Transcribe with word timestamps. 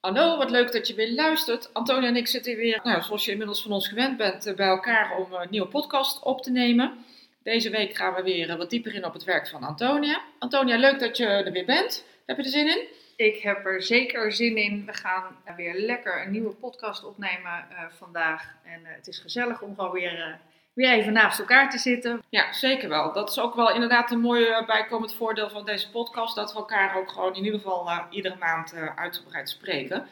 Hallo, 0.00 0.36
wat 0.36 0.50
leuk 0.50 0.72
dat 0.72 0.86
je 0.88 0.94
weer 0.94 1.12
luistert. 1.12 1.74
Antonia 1.74 2.08
en 2.08 2.16
ik 2.16 2.26
zitten 2.26 2.56
weer, 2.56 2.80
nou, 2.82 3.02
zoals 3.02 3.24
je 3.24 3.30
inmiddels 3.30 3.62
van 3.62 3.72
ons 3.72 3.88
gewend 3.88 4.16
bent, 4.16 4.46
eh, 4.46 4.54
bij 4.54 4.66
elkaar 4.66 5.16
om 5.16 5.32
een 5.32 5.50
nieuwe 5.50 5.66
podcast 5.66 6.22
op 6.22 6.42
te 6.42 6.50
nemen. 6.50 7.04
Deze 7.42 7.70
week 7.70 7.96
gaan 7.96 8.14
we 8.14 8.22
weer 8.22 8.50
eh, 8.50 8.56
wat 8.56 8.70
dieper 8.70 8.94
in 8.94 9.04
op 9.04 9.12
het 9.12 9.24
werk 9.24 9.48
van 9.48 9.62
Antonia. 9.62 10.22
Antonia, 10.38 10.76
leuk 10.76 10.98
dat 10.98 11.16
je 11.16 11.26
er 11.26 11.52
weer 11.52 11.64
bent. 11.64 12.04
Heb 12.26 12.36
je 12.36 12.42
er 12.42 12.48
zin 12.48 12.68
in? 12.68 12.82
Ik 13.16 13.36
heb 13.42 13.66
er 13.66 13.82
zeker 13.82 14.32
zin 14.32 14.56
in. 14.56 14.86
We 14.86 14.92
gaan 14.92 15.36
weer 15.56 15.74
lekker 15.74 16.22
een 16.22 16.30
nieuwe 16.30 16.54
podcast 16.54 17.04
opnemen 17.04 17.66
vandaag. 17.98 18.54
En 18.64 18.80
het 18.82 19.06
is 19.06 19.18
gezellig 19.18 19.62
om 19.62 19.74
gewoon 19.74 19.92
weer, 19.92 20.40
weer 20.80 20.92
even 20.92 21.12
naast 21.12 21.38
elkaar 21.38 21.70
te 21.70 21.78
zitten. 21.78 22.22
Ja, 22.28 22.52
zeker 22.52 22.88
wel. 22.88 23.12
Dat 23.12 23.30
is 23.30 23.38
ook 23.38 23.54
wel 23.54 23.74
inderdaad 23.74 24.10
een 24.10 24.20
mooi 24.20 24.64
bijkomend 24.66 25.14
voordeel 25.14 25.50
van 25.50 25.64
deze 25.64 25.90
podcast. 25.90 26.34
Dat 26.34 26.52
we 26.52 26.58
elkaar 26.58 26.96
ook 26.96 27.10
gewoon 27.10 27.34
in 27.34 27.44
ieder 27.44 27.60
geval 27.60 27.90
iedere 28.10 28.36
maand 28.38 28.74
uitgebreid 28.96 29.48
spreken. 29.48 30.08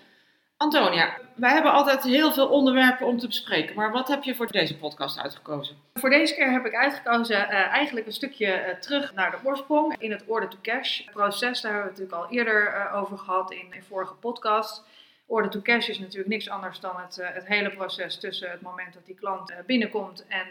Antonia, 0.58 1.14
wij 1.34 1.50
hebben 1.50 1.72
altijd 1.72 2.02
heel 2.02 2.32
veel 2.32 2.48
onderwerpen 2.48 3.06
om 3.06 3.18
te 3.18 3.26
bespreken, 3.26 3.74
maar 3.74 3.92
wat 3.92 4.08
heb 4.08 4.22
je 4.22 4.34
voor 4.34 4.46
deze 4.46 4.76
podcast 4.76 5.18
uitgekozen? 5.18 5.76
Voor 5.94 6.10
deze 6.10 6.34
keer 6.34 6.50
heb 6.50 6.66
ik 6.66 6.74
uitgekozen 6.74 7.36
uh, 7.36 7.52
eigenlijk 7.52 8.06
een 8.06 8.12
stukje 8.12 8.46
uh, 8.46 8.74
terug 8.80 9.14
naar 9.14 9.30
de 9.30 9.36
oorsprong 9.42 9.96
in 9.98 10.10
het 10.10 10.24
order-to-cash 10.26 11.00
proces. 11.00 11.60
Daar 11.60 11.72
hebben 11.72 11.92
we 11.92 12.00
het 12.00 12.10
natuurlijk 12.10 12.30
al 12.30 12.38
eerder 12.38 12.74
uh, 12.74 13.02
over 13.02 13.18
gehad 13.18 13.52
in, 13.52 13.66
in 13.70 13.82
vorige 13.82 14.14
podcast. 14.14 14.84
Order-to-cash 15.30 15.88
is 15.88 15.98
natuurlijk 15.98 16.28
niks 16.28 16.48
anders 16.48 16.80
dan 16.80 16.96
het, 16.96 17.16
het 17.22 17.46
hele 17.46 17.70
proces 17.70 18.18
tussen 18.18 18.50
het 18.50 18.60
moment 18.60 18.94
dat 18.94 19.06
die 19.06 19.14
klant 19.14 19.54
binnenkomt 19.66 20.26
en 20.28 20.46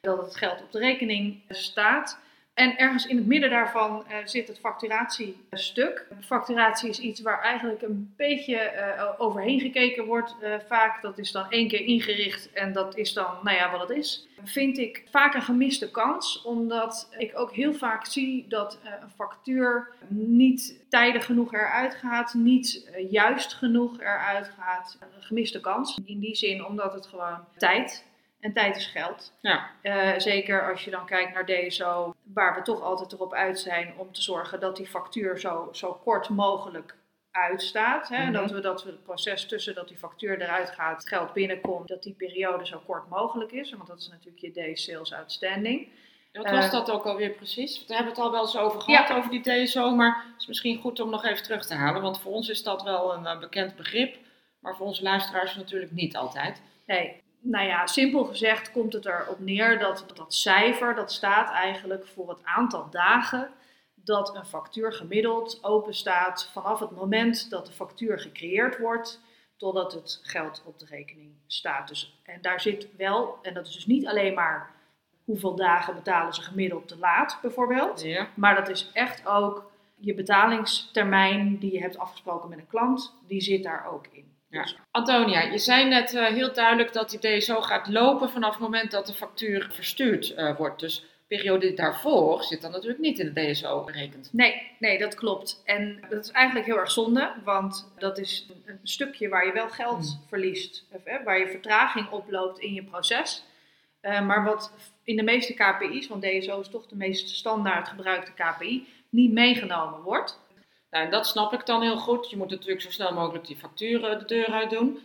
dat 0.00 0.18
het 0.18 0.36
geld 0.36 0.62
op 0.62 0.72
de 0.72 0.78
rekening 0.78 1.42
staat. 1.48 2.18
En 2.56 2.78
ergens 2.78 3.06
in 3.06 3.16
het 3.16 3.26
midden 3.26 3.50
daarvan 3.50 4.04
uh, 4.08 4.16
zit 4.24 4.48
het 4.48 4.58
facturatiestuk. 4.58 6.06
Facturatie 6.20 6.88
is 6.88 6.98
iets 6.98 7.20
waar 7.20 7.42
eigenlijk 7.42 7.82
een 7.82 8.14
beetje 8.16 8.72
uh, 8.74 9.10
overheen 9.18 9.60
gekeken 9.60 10.04
wordt 10.04 10.36
uh, 10.42 10.54
vaak. 10.66 11.02
Dat 11.02 11.18
is 11.18 11.32
dan 11.32 11.50
één 11.50 11.68
keer 11.68 11.80
ingericht 11.80 12.52
en 12.52 12.72
dat 12.72 12.96
is 12.96 13.12
dan, 13.12 13.26
nou 13.42 13.56
ja, 13.56 13.70
wat 13.70 13.88
het 13.88 13.98
is. 13.98 14.28
Vind 14.44 14.78
ik 14.78 15.04
vaak 15.10 15.34
een 15.34 15.42
gemiste 15.42 15.90
kans, 15.90 16.42
omdat 16.42 17.08
ik 17.18 17.38
ook 17.38 17.52
heel 17.52 17.74
vaak 17.74 18.06
zie 18.06 18.44
dat 18.48 18.78
een 19.00 19.10
factuur 19.16 19.88
niet 20.08 20.84
tijdig 20.88 21.24
genoeg 21.24 21.52
eruit 21.52 21.94
gaat, 21.94 22.34
niet 22.34 22.90
juist 23.10 23.54
genoeg 23.54 24.00
eruit 24.00 24.50
gaat. 24.58 24.98
Een 25.00 25.22
gemiste 25.22 25.60
kans. 25.60 25.98
In 26.04 26.18
die 26.18 26.36
zin 26.36 26.64
omdat 26.64 26.92
het 26.92 27.06
gewoon 27.06 27.44
tijd 27.56 28.04
en 28.40 28.52
tijd 28.52 28.76
is 28.76 28.86
geld. 28.86 29.32
Ja. 29.40 29.70
Uh, 29.82 30.18
zeker 30.18 30.70
als 30.70 30.84
je 30.84 30.90
dan 30.90 31.06
kijkt 31.06 31.34
naar 31.34 31.46
DSO, 31.46 32.14
waar 32.22 32.54
we 32.54 32.62
toch 32.62 32.82
altijd 32.82 33.12
erop 33.12 33.32
uit 33.32 33.58
zijn 33.58 33.94
om 33.96 34.12
te 34.12 34.22
zorgen 34.22 34.60
dat 34.60 34.76
die 34.76 34.86
factuur 34.86 35.38
zo, 35.38 35.68
zo 35.72 35.92
kort 35.92 36.28
mogelijk 36.28 36.96
uitstaat. 37.30 38.08
Hè? 38.08 38.18
Mm 38.18 38.22
-hmm. 38.22 38.32
dat, 38.32 38.50
we, 38.50 38.60
dat 38.60 38.84
we 38.84 38.90
het 38.90 39.02
proces 39.02 39.46
tussen 39.46 39.74
dat 39.74 39.88
die 39.88 39.96
factuur 39.96 40.40
eruit 40.40 40.70
gaat, 40.70 40.96
het 40.96 41.08
geld 41.08 41.32
binnenkomt, 41.32 41.88
dat 41.88 42.02
die 42.02 42.14
periode 42.14 42.66
zo 42.66 42.82
kort 42.86 43.08
mogelijk 43.08 43.52
is. 43.52 43.72
Want 43.72 43.86
dat 43.86 43.98
is 43.98 44.08
natuurlijk 44.08 44.38
je 44.38 44.52
day 44.52 44.74
sales 44.74 45.12
outstanding. 45.12 45.88
Wat 46.32 46.50
was 46.50 46.64
uh, 46.64 46.70
dat 46.70 46.90
ook 46.90 47.04
alweer 47.04 47.30
precies? 47.30 47.84
We 47.86 47.94
hebben 47.94 48.12
het 48.12 48.22
al 48.22 48.30
wel 48.30 48.42
eens 48.42 48.56
over 48.56 48.80
gehad, 48.80 49.08
ja. 49.08 49.16
over 49.16 49.30
die 49.30 49.42
DSO, 49.42 49.94
maar 49.94 50.24
het 50.32 50.40
is 50.40 50.46
misschien 50.46 50.80
goed 50.80 51.00
om 51.00 51.10
nog 51.10 51.24
even 51.24 51.42
terug 51.42 51.66
te 51.66 51.74
halen. 51.74 52.02
Want 52.02 52.20
voor 52.20 52.32
ons 52.32 52.48
is 52.48 52.62
dat 52.62 52.82
wel 52.82 53.14
een 53.14 53.22
uh, 53.22 53.38
bekend 53.38 53.76
begrip, 53.76 54.16
maar 54.60 54.76
voor 54.76 54.86
onze 54.86 55.02
luisteraars 55.02 55.54
natuurlijk 55.54 55.92
niet 55.92 56.16
altijd. 56.16 56.62
Nee, 56.86 57.22
nou 57.46 57.66
ja, 57.66 57.86
simpel 57.86 58.24
gezegd 58.24 58.70
komt 58.70 58.92
het 58.92 59.06
erop 59.06 59.40
neer 59.40 59.78
dat 59.78 60.04
dat 60.14 60.34
cijfer, 60.34 60.94
dat 60.94 61.12
staat 61.12 61.50
eigenlijk 61.50 62.06
voor 62.06 62.28
het 62.28 62.44
aantal 62.44 62.90
dagen 62.90 63.50
dat 63.94 64.36
een 64.36 64.46
factuur 64.46 64.92
gemiddeld 64.92 65.58
open 65.64 65.94
staat 65.94 66.50
vanaf 66.52 66.80
het 66.80 66.90
moment 66.90 67.50
dat 67.50 67.66
de 67.66 67.72
factuur 67.72 68.20
gecreëerd 68.20 68.78
wordt 68.78 69.20
totdat 69.56 69.92
het 69.92 70.20
geld 70.22 70.62
op 70.66 70.78
de 70.78 70.86
rekening 70.86 71.32
staat. 71.46 71.88
Dus, 71.88 72.20
en 72.24 72.40
daar 72.42 72.60
zit 72.60 72.96
wel, 72.96 73.38
en 73.42 73.54
dat 73.54 73.66
is 73.66 73.72
dus 73.72 73.86
niet 73.86 74.06
alleen 74.06 74.34
maar 74.34 74.70
hoeveel 75.24 75.54
dagen 75.54 75.94
betalen 75.94 76.32
ze 76.32 76.42
gemiddeld 76.42 76.88
te 76.88 76.98
laat 76.98 77.38
bijvoorbeeld, 77.42 78.02
ja. 78.02 78.28
maar 78.34 78.54
dat 78.54 78.68
is 78.68 78.90
echt 78.92 79.26
ook 79.26 79.70
je 79.96 80.14
betalingstermijn 80.14 81.58
die 81.58 81.72
je 81.72 81.80
hebt 81.80 81.98
afgesproken 81.98 82.48
met 82.48 82.58
een 82.58 82.66
klant, 82.66 83.14
die 83.26 83.40
zit 83.40 83.62
daar 83.62 83.86
ook 83.92 84.06
in. 84.10 84.35
Ja. 84.48 84.66
Antonia, 84.90 85.42
je 85.42 85.58
zei 85.58 85.88
net 85.88 86.14
uh, 86.14 86.26
heel 86.26 86.52
duidelijk 86.52 86.92
dat 86.92 87.10
die 87.10 87.38
DSO 87.38 87.60
gaat 87.60 87.88
lopen 87.88 88.30
vanaf 88.30 88.50
het 88.50 88.60
moment 88.60 88.90
dat 88.90 89.06
de 89.06 89.12
factuur 89.12 89.68
verstuurd 89.72 90.30
uh, 90.30 90.56
wordt. 90.56 90.80
Dus 90.80 91.00
de 91.00 91.36
periode 91.36 91.74
daarvoor 91.74 92.42
zit 92.42 92.60
dan 92.60 92.70
natuurlijk 92.70 93.00
niet 93.00 93.18
in 93.18 93.32
de 93.32 93.50
DSO 93.50 93.84
berekend. 93.84 94.28
Nee, 94.32 94.62
nee, 94.78 94.98
dat 94.98 95.14
klopt. 95.14 95.62
En 95.64 96.04
dat 96.08 96.24
is 96.24 96.30
eigenlijk 96.30 96.66
heel 96.66 96.78
erg 96.78 96.90
zonde, 96.90 97.32
want 97.44 97.92
dat 97.98 98.18
is 98.18 98.46
een, 98.66 98.78
stukje 98.82 99.28
waar 99.28 99.46
je 99.46 99.52
wel 99.52 99.68
geld 99.68 100.08
hmm. 100.08 100.28
verliest, 100.28 100.86
of, 100.92 101.00
hè, 101.04 101.22
waar 101.22 101.38
je 101.38 101.48
vertraging 101.48 102.10
oploopt 102.10 102.58
in 102.58 102.72
je 102.74 102.84
proces. 102.84 103.44
Uh, 104.02 104.26
maar 104.26 104.44
wat 104.44 104.72
in 105.04 105.16
de 105.16 105.22
meeste 105.22 105.54
KPI's, 105.54 106.08
want 106.08 106.22
DSO 106.22 106.60
is 106.60 106.68
toch 106.68 106.86
de 106.86 106.96
meest 106.96 107.28
standaard 107.28 107.88
gebruikte 107.88 108.32
KPI, 108.32 108.86
niet 109.08 109.32
meegenomen 109.32 110.02
wordt. 110.02 110.38
Nou, 110.90 111.10
dat 111.10 111.26
snap 111.26 111.52
ik 111.52 111.66
dan 111.66 111.82
heel 111.82 111.98
goed. 111.98 112.30
Je 112.30 112.36
moet 112.36 112.50
natuurlijk 112.50 112.80
zo 112.80 112.90
snel 112.90 113.12
mogelijk 113.12 113.46
die 113.46 113.56
facturen 113.56 114.18
de 114.18 114.24
deur 114.24 114.52
uit 114.52 114.70
doen. 114.70 115.00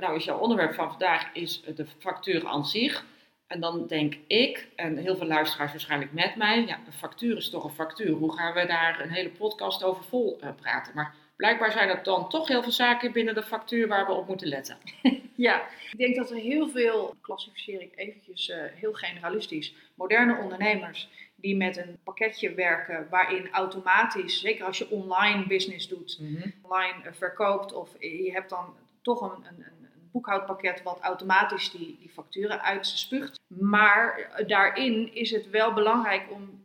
Nou 0.00 0.16
is 0.16 0.24
jouw 0.24 0.38
onderwerp 0.38 0.74
van 0.74 0.88
vandaag 0.88 1.32
is 1.32 1.62
de 1.74 1.86
factuur 1.98 2.46
aan 2.46 2.66
zich. 2.66 3.04
En 3.46 3.60
dan 3.60 3.86
denk 3.86 4.14
ik, 4.26 4.68
en 4.76 4.96
heel 4.96 5.16
veel 5.16 5.26
luisteraars 5.26 5.70
waarschijnlijk 5.70 6.12
met 6.12 6.36
mij, 6.36 6.66
ja, 6.66 6.78
een 6.86 6.92
factuur 6.92 7.36
is 7.36 7.50
toch 7.50 7.64
een 7.64 7.70
factuur. 7.70 8.10
Hoe 8.10 8.32
gaan 8.32 8.54
we 8.54 8.66
daar 8.66 9.00
een 9.00 9.10
hele 9.10 9.30
podcast 9.30 9.84
over 9.84 10.04
vol 10.04 10.38
uh, 10.42 10.48
praten? 10.56 10.94
Maar 10.94 11.14
blijkbaar 11.40 11.72
zijn 11.72 11.88
er 11.88 12.02
dan 12.02 12.28
toch 12.28 12.48
heel 12.48 12.62
veel 12.62 12.72
zaken 12.72 13.12
binnen 13.12 13.34
de 13.34 13.42
factuur 13.42 13.88
waar 13.88 14.06
we 14.06 14.12
op 14.12 14.26
moeten 14.26 14.48
letten. 14.48 14.76
ja, 15.48 15.62
ik 15.90 15.98
denk 15.98 16.16
dat 16.16 16.30
er 16.30 16.36
heel 16.36 16.68
veel, 16.68 17.14
klassificeer 17.20 17.80
ik 17.80 17.92
eventjes 17.94 18.48
uh, 18.48 18.56
heel 18.74 18.92
generalistisch, 18.92 19.74
moderne 19.94 20.36
ondernemers 20.42 21.08
die 21.36 21.56
met 21.56 21.76
een 21.76 21.98
pakketje 22.04 22.54
werken 22.54 23.06
waarin 23.10 23.50
automatisch, 23.50 24.40
zeker 24.40 24.64
als 24.64 24.78
je 24.78 24.90
online 24.90 25.46
business 25.46 25.88
doet, 25.88 26.18
mm 26.20 26.36
-hmm. 26.36 26.54
online 26.62 27.04
uh, 27.04 27.12
verkoopt 27.12 27.72
of 27.72 27.90
je 27.98 28.32
hebt 28.32 28.50
dan 28.50 28.74
toch 29.02 29.20
een, 29.20 29.44
een, 29.46 29.64
een, 29.64 29.88
boekhoudpakket 30.12 30.82
wat 30.82 31.00
automatisch 31.00 31.70
die, 31.70 31.96
die 32.00 32.10
facturen 32.10 32.62
uitspuugt. 32.62 33.40
Maar 33.46 34.30
daarin 34.46 35.14
is 35.14 35.30
het 35.30 35.50
wel 35.50 35.72
belangrijk 35.72 36.30
om 36.30 36.64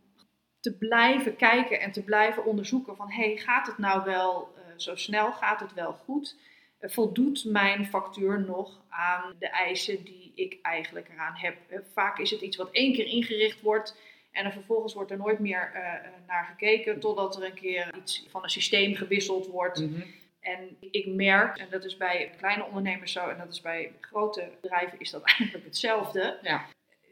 te 0.60 0.78
blijven 0.78 1.36
kijken 1.36 1.80
en 1.80 1.92
te 1.92 2.04
blijven 2.04 2.46
onderzoeken 2.46 2.96
van 2.96 3.12
hey, 3.12 3.38
gaat 3.38 3.68
het 3.68 3.78
nou 3.78 4.04
wel 4.04 4.55
zo 4.82 4.96
snel, 4.96 5.32
gaat 5.32 5.60
het 5.60 5.74
wel 5.74 5.94
goed? 6.06 6.36
Uh, 6.80 6.90
voldoet 6.90 7.46
mijn 7.46 7.86
factuur 7.86 8.40
nog 8.40 8.82
aan 8.90 9.36
de 9.40 9.50
eisen 9.50 10.04
die 10.04 10.32
ik 10.36 10.60
eigenlijk 10.62 11.10
eraan 11.10 11.36
heb? 11.36 11.58
vaak 11.94 12.18
is 12.18 12.32
het 12.32 12.42
iets 12.42 12.58
wat 12.58 12.72
één 12.72 12.94
keer 12.94 13.06
ingericht 13.06 13.62
wordt 13.62 13.96
en 14.32 14.52
vervolgens 14.52 14.94
wordt 14.94 15.12
er 15.12 15.18
nooit 15.18 15.40
meer 15.40 15.72
uh, 15.74 15.82
naar 16.28 16.46
gekeken 16.46 17.00
totdat 17.00 17.36
er 17.36 17.44
een 17.44 17.54
keer 17.54 17.96
iets 17.98 18.26
van 18.30 18.44
een 18.44 18.50
systeem 18.50 18.96
gewisseld 18.96 19.48
wordt. 19.48 19.80
Mm 19.80 19.94
-hmm. 19.94 20.04
En 20.40 20.78
ik 20.80 21.06
merk, 21.08 21.58
en 21.58 21.68
dat 21.70 21.84
is 21.84 21.98
bij 21.98 22.32
kleine 22.38 22.64
ondernemers 22.64 23.12
zo 23.12 23.30
en 23.30 23.38
dat 23.38 23.52
is 23.52 23.62
bij 23.62 23.92
grote 24.02 24.50
bedrijven 24.62 25.00
is 25.00 25.10
dat 25.10 25.24
eigenlijk 25.38 25.66
hetzelfde. 25.66 26.40
Ja. 26.42 26.66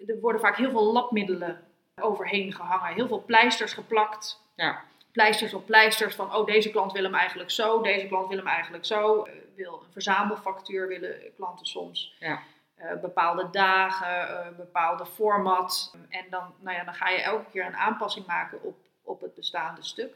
Er 0.08 0.20
worden 0.20 0.42
vaak 0.42 0.58
heel 0.58 0.70
veel 0.70 0.92
labmiddelen 0.92 1.62
overheen 2.02 2.54
gehangen, 2.54 2.94
heel 2.94 3.08
veel 3.08 3.24
pleisters 3.26 3.74
geplakt. 3.74 4.42
Ja. 4.56 4.84
Pleisters 5.14 5.54
op 5.54 5.66
pleisters 5.66 6.16
van, 6.16 6.36
oh 6.36 6.46
deze 6.46 6.70
klant 6.70 6.92
wil 6.92 7.04
hem 7.04 7.16
eigenlijk 7.16 7.52
zo, 7.52 7.82
deze 7.82 8.08
klant 8.08 8.28
wil 8.28 8.38
hem 8.38 8.48
eigenlijk 8.48 8.86
zo. 8.86 9.26
Uh, 9.26 9.34
wil 9.56 9.82
een 9.86 9.92
verzamelfactuur 9.92 10.88
willen 10.88 11.34
klanten 11.36 11.66
soms. 11.66 12.16
Ja. 12.20 12.42
Uh, 12.78 13.02
bepaalde 13.02 13.50
dagen, 13.50 14.30
uh, 14.30 14.58
bepaalde 14.58 15.06
format. 15.06 15.96
En 16.10 16.26
dan, 16.30 16.54
nou 16.60 16.78
ja, 16.78 16.84
dan 16.84 16.94
ga 16.94 17.10
je 17.10 17.22
elke 17.22 17.50
keer 17.50 17.66
een 17.66 17.76
aanpassing 17.76 18.26
maken 18.26 18.64
op, 18.64 18.78
op 19.04 19.22
het 19.22 19.34
bestaande 19.34 19.84
stuk. 19.84 20.16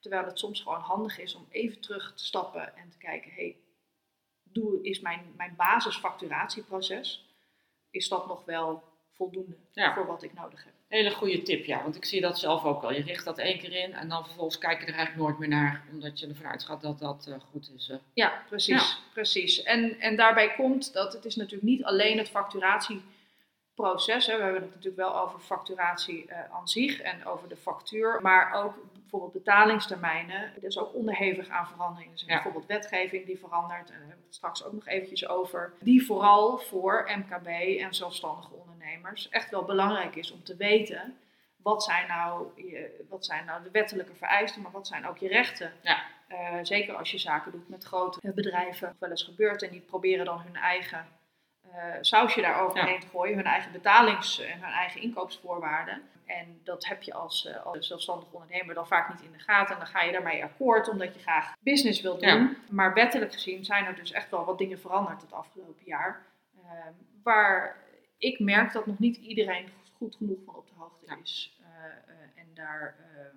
Terwijl 0.00 0.24
het 0.24 0.38
soms 0.38 0.60
gewoon 0.60 0.80
handig 0.80 1.18
is 1.18 1.34
om 1.34 1.46
even 1.50 1.80
terug 1.80 2.14
te 2.14 2.24
stappen 2.24 2.76
en 2.76 2.90
te 2.90 2.98
kijken: 2.98 3.32
hey, 3.32 3.56
doe, 4.42 4.82
is 4.82 5.00
mijn, 5.00 5.32
mijn 5.36 5.54
basisfacturatieproces, 5.56 7.36
is 7.90 8.08
dat 8.08 8.26
nog 8.26 8.44
wel 8.44 8.82
voldoende 9.12 9.56
ja. 9.72 9.94
voor 9.94 10.06
wat 10.06 10.22
ik 10.22 10.34
nodig 10.34 10.64
heb? 10.64 10.74
Hele 10.88 11.10
goede 11.10 11.42
tip, 11.42 11.64
ja. 11.64 11.82
Want 11.82 11.96
ik 11.96 12.04
zie 12.04 12.20
dat 12.20 12.38
zelf 12.38 12.64
ook 12.64 12.82
al. 12.82 12.92
Je 12.92 13.02
richt 13.02 13.24
dat 13.24 13.38
één 13.38 13.58
keer 13.58 13.72
in 13.72 13.94
en 13.94 14.08
dan 14.08 14.24
vervolgens 14.24 14.58
kijk 14.58 14.80
je 14.80 14.86
er 14.86 14.94
eigenlijk 14.94 15.26
nooit 15.26 15.38
meer 15.38 15.48
naar. 15.48 15.84
Omdat 15.92 16.20
je 16.20 16.26
ervan 16.26 16.46
uitgaat 16.46 16.80
dat 16.80 16.98
dat 16.98 17.26
uh, 17.28 17.34
goed 17.50 17.72
is. 17.76 17.88
Uh. 17.88 17.96
Ja, 18.14 18.42
precies. 18.48 19.02
precies. 19.12 19.62
En, 19.62 20.00
en 20.00 20.16
daarbij 20.16 20.54
komt 20.54 20.92
dat 20.92 21.12
het 21.12 21.24
is 21.24 21.36
natuurlijk 21.36 21.68
niet 21.68 21.84
alleen 21.84 22.18
het 22.18 22.28
facturatieproces. 22.28 24.26
Hè. 24.26 24.36
We 24.36 24.42
hebben 24.42 24.62
het 24.62 24.74
natuurlijk 24.74 24.96
wel 24.96 25.20
over 25.20 25.40
facturatie 25.40 26.26
uh, 26.26 26.54
aan 26.54 26.68
zich 26.68 27.00
en 27.00 27.24
over 27.24 27.48
de 27.48 27.56
factuur. 27.56 28.18
Maar 28.22 28.52
ook 28.52 28.74
bijvoorbeeld 28.92 29.32
betalingstermijnen. 29.32 30.52
Dat 30.54 30.64
is 30.64 30.78
ook 30.78 30.94
onderhevig 30.94 31.48
aan 31.48 31.66
veranderingen. 31.66 32.12
Dus 32.12 32.24
bijvoorbeeld 32.24 32.66
wetgeving 32.66 33.26
die 33.26 33.38
verandert. 33.38 33.90
En 33.90 33.98
daar 33.98 34.06
hebben 34.06 34.18
we 34.18 34.26
het 34.26 34.34
straks 34.34 34.64
ook 34.64 34.72
nog 34.72 34.86
eventjes 34.86 35.28
over. 35.28 35.72
Die 35.80 36.06
vooral 36.06 36.58
voor 36.58 37.10
MKB 37.16 37.46
en 37.80 37.94
zelfstandige 37.94 38.48
ondernemers 38.48 38.65
echt 39.30 39.50
wel 39.50 39.64
belangrijk 39.64 40.16
is 40.16 40.32
om 40.32 40.42
te 40.42 40.56
weten. 40.56 41.18
Wat 41.56 41.84
zijn, 41.84 42.08
nou 42.08 42.46
je, 42.54 43.04
wat 43.08 43.24
zijn 43.24 43.44
nou 43.44 43.62
de 43.62 43.70
wettelijke 43.70 44.14
vereisten, 44.14 44.62
maar 44.62 44.70
wat 44.70 44.86
zijn 44.86 45.06
ook 45.06 45.18
je 45.18 45.28
rechten? 45.28 45.72
Ja. 45.82 46.02
Uh, 46.28 46.58
zeker 46.62 46.94
als 46.94 47.10
je 47.10 47.18
zaken 47.18 47.52
doet 47.52 47.68
met 47.68 47.84
grote 47.84 48.32
bedrijven, 48.34 48.96
wel 48.98 49.10
eens 49.10 49.22
gebeurt 49.22 49.62
en 49.62 49.70
die 49.70 49.80
proberen 49.80 50.24
dan 50.24 50.40
hun 50.40 50.56
eigen 50.56 51.06
uh, 51.66 51.72
sausje 52.00 52.40
daaroverheen 52.40 52.92
ja. 52.92 53.00
te 53.00 53.06
gooien, 53.06 53.36
hun 53.36 53.44
eigen 53.44 53.72
betalings- 53.72 54.40
en 54.40 54.60
hun 54.60 54.72
eigen 54.72 55.00
inkoopsvoorwaarden. 55.00 56.02
En 56.26 56.60
dat 56.64 56.86
heb 56.86 57.02
je 57.02 57.14
als, 57.14 57.44
uh, 57.44 57.66
als 57.66 57.86
zelfstandig 57.86 58.28
ondernemer 58.30 58.74
dan 58.74 58.86
vaak 58.86 59.08
niet 59.08 59.22
in 59.22 59.32
de 59.32 59.38
gaten. 59.38 59.74
En 59.74 59.80
dan 59.80 59.90
ga 59.90 60.02
je 60.02 60.12
daarmee 60.12 60.44
akkoord 60.44 60.88
omdat 60.88 61.14
je 61.14 61.20
graag 61.20 61.54
business 61.60 62.00
wilt 62.00 62.20
doen. 62.20 62.28
Ja. 62.28 62.50
Maar 62.68 62.94
wettelijk 62.94 63.32
gezien 63.32 63.64
zijn 63.64 63.86
er 63.86 63.94
dus 63.94 64.12
echt 64.12 64.30
wel 64.30 64.44
wat 64.44 64.58
dingen 64.58 64.80
veranderd 64.80 65.22
het 65.22 65.32
afgelopen 65.32 65.84
jaar. 65.84 66.22
Waar 67.22 67.76
ik 68.18 68.38
merk 68.38 68.72
dat 68.72 68.86
nog 68.86 68.98
niet 68.98 69.16
iedereen 69.16 69.68
goed 69.96 70.16
genoeg 70.16 70.38
van 70.44 70.54
op 70.54 70.66
de 70.68 70.74
hoogte 70.76 71.06
ja. 71.06 71.18
is. 71.22 71.58
Uh, 71.60 71.66
en 72.34 72.46
daar, 72.54 72.96
ehm, 72.98 73.36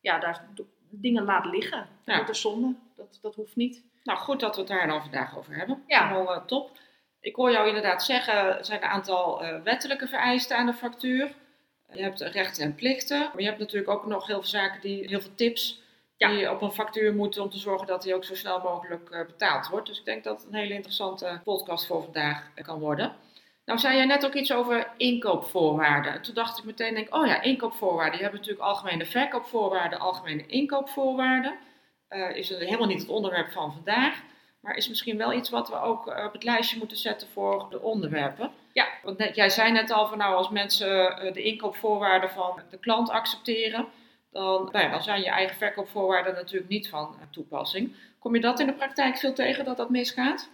ja, 0.00 0.18
daar 0.18 0.48
dingen 0.90 1.24
laat 1.24 1.44
liggen. 1.44 1.88
Ja. 2.04 2.16
Dat 2.18 2.28
is 2.28 2.40
zonde. 2.40 2.74
Dat, 2.96 3.18
dat 3.22 3.34
hoeft 3.34 3.56
niet. 3.56 3.84
Nou, 4.02 4.18
goed 4.18 4.40
dat 4.40 4.54
we 4.54 4.60
het 4.60 4.70
daar 4.70 4.86
dan 4.86 5.02
vandaag 5.02 5.38
over 5.38 5.54
hebben. 5.56 5.82
Ja. 5.86 6.08
Helemaal 6.08 6.46
top. 6.46 6.78
Ik 7.20 7.34
hoor 7.34 7.50
jou 7.50 7.68
inderdaad 7.68 8.04
zeggen, 8.04 8.58
er 8.58 8.64
zijn 8.64 8.82
een 8.82 8.88
aantal 8.88 9.42
wettelijke 9.62 10.06
vereisten 10.06 10.56
aan 10.56 10.66
de 10.66 10.74
factuur. 10.74 11.34
Je 11.92 12.02
hebt 12.02 12.20
rechten 12.20 12.64
en 12.64 12.74
plichten, 12.74 13.18
maar 13.18 13.40
je 13.40 13.46
hebt 13.46 13.58
natuurlijk 13.58 13.90
ook 13.90 14.06
nog 14.06 14.26
heel 14.26 14.40
veel 14.40 14.48
zaken 14.48 14.80
die, 14.80 15.08
heel 15.08 15.20
veel 15.20 15.34
tips 15.34 15.82
ja. 16.16 16.28
die 16.28 16.50
op 16.50 16.62
een 16.62 16.72
factuur 16.72 17.14
moeten 17.14 17.42
om 17.42 17.50
te 17.50 17.58
zorgen 17.58 17.86
dat 17.86 18.02
die 18.02 18.14
ook 18.14 18.24
zo 18.24 18.34
snel 18.34 18.60
mogelijk 18.60 19.08
betaald 19.26 19.68
wordt. 19.68 19.86
Dus 19.86 19.98
ik 19.98 20.04
denk 20.04 20.24
dat 20.24 20.40
het 20.40 20.48
een 20.48 20.58
hele 20.58 20.74
interessante 20.74 21.40
podcast 21.44 21.86
voor 21.86 22.02
vandaag 22.02 22.50
kan 22.54 22.78
worden. 22.78 23.16
Nou 23.64 23.78
zei 23.78 23.96
jij 23.96 24.06
net 24.06 24.26
ook 24.26 24.34
iets 24.34 24.52
over 24.52 24.88
inkoopvoorwaarden. 24.96 26.12
En 26.12 26.22
toen 26.22 26.34
dacht 26.34 26.58
ik 26.58 26.64
meteen, 26.64 26.94
denk, 26.94 27.14
oh 27.14 27.26
ja, 27.26 27.42
inkoopvoorwaarden. 27.42 28.16
Je 28.16 28.24
hebt 28.24 28.36
natuurlijk 28.36 28.62
algemene 28.62 29.06
verkoopvoorwaarden, 29.06 29.98
algemene 29.98 30.46
inkoopvoorwaarden. 30.46 31.58
Uh, 32.08 32.36
is 32.36 32.48
helemaal 32.48 32.86
niet 32.86 33.00
het 33.00 33.08
onderwerp 33.08 33.52
van 33.52 33.72
vandaag. 33.72 34.22
Maar 34.60 34.76
is 34.76 34.88
misschien 34.88 35.16
wel 35.16 35.32
iets 35.32 35.50
wat 35.50 35.68
we 35.68 35.80
ook 35.80 36.06
op 36.06 36.32
het 36.32 36.44
lijstje 36.44 36.78
moeten 36.78 36.96
zetten 36.96 37.28
voor 37.28 37.66
de 37.70 37.80
onderwerpen. 37.80 38.50
Ja. 38.72 38.88
Want 39.02 39.18
net, 39.18 39.34
jij 39.34 39.50
zei 39.50 39.72
net 39.72 39.90
al 39.90 40.06
van 40.06 40.18
nou, 40.18 40.34
als 40.34 40.48
mensen 40.48 41.16
eh, 41.16 41.32
de 41.32 41.42
inkoopvoorwaarden 41.42 42.30
van 42.30 42.60
de 42.70 42.78
klant 42.78 43.10
accepteren, 43.10 43.86
dan, 44.30 44.68
nou 44.72 44.84
ja, 44.84 44.90
dan 44.90 45.02
zijn 45.02 45.20
je 45.20 45.28
eigen 45.28 45.56
verkoopvoorwaarden 45.56 46.34
natuurlijk 46.34 46.70
niet 46.70 46.88
van 46.88 47.16
toepassing. 47.30 47.96
Kom 48.18 48.34
je 48.34 48.40
dat 48.40 48.60
in 48.60 48.66
de 48.66 48.72
praktijk 48.72 49.16
veel 49.16 49.32
tegen 49.32 49.64
dat 49.64 49.76
dat 49.76 49.90
misgaat? 49.90 50.50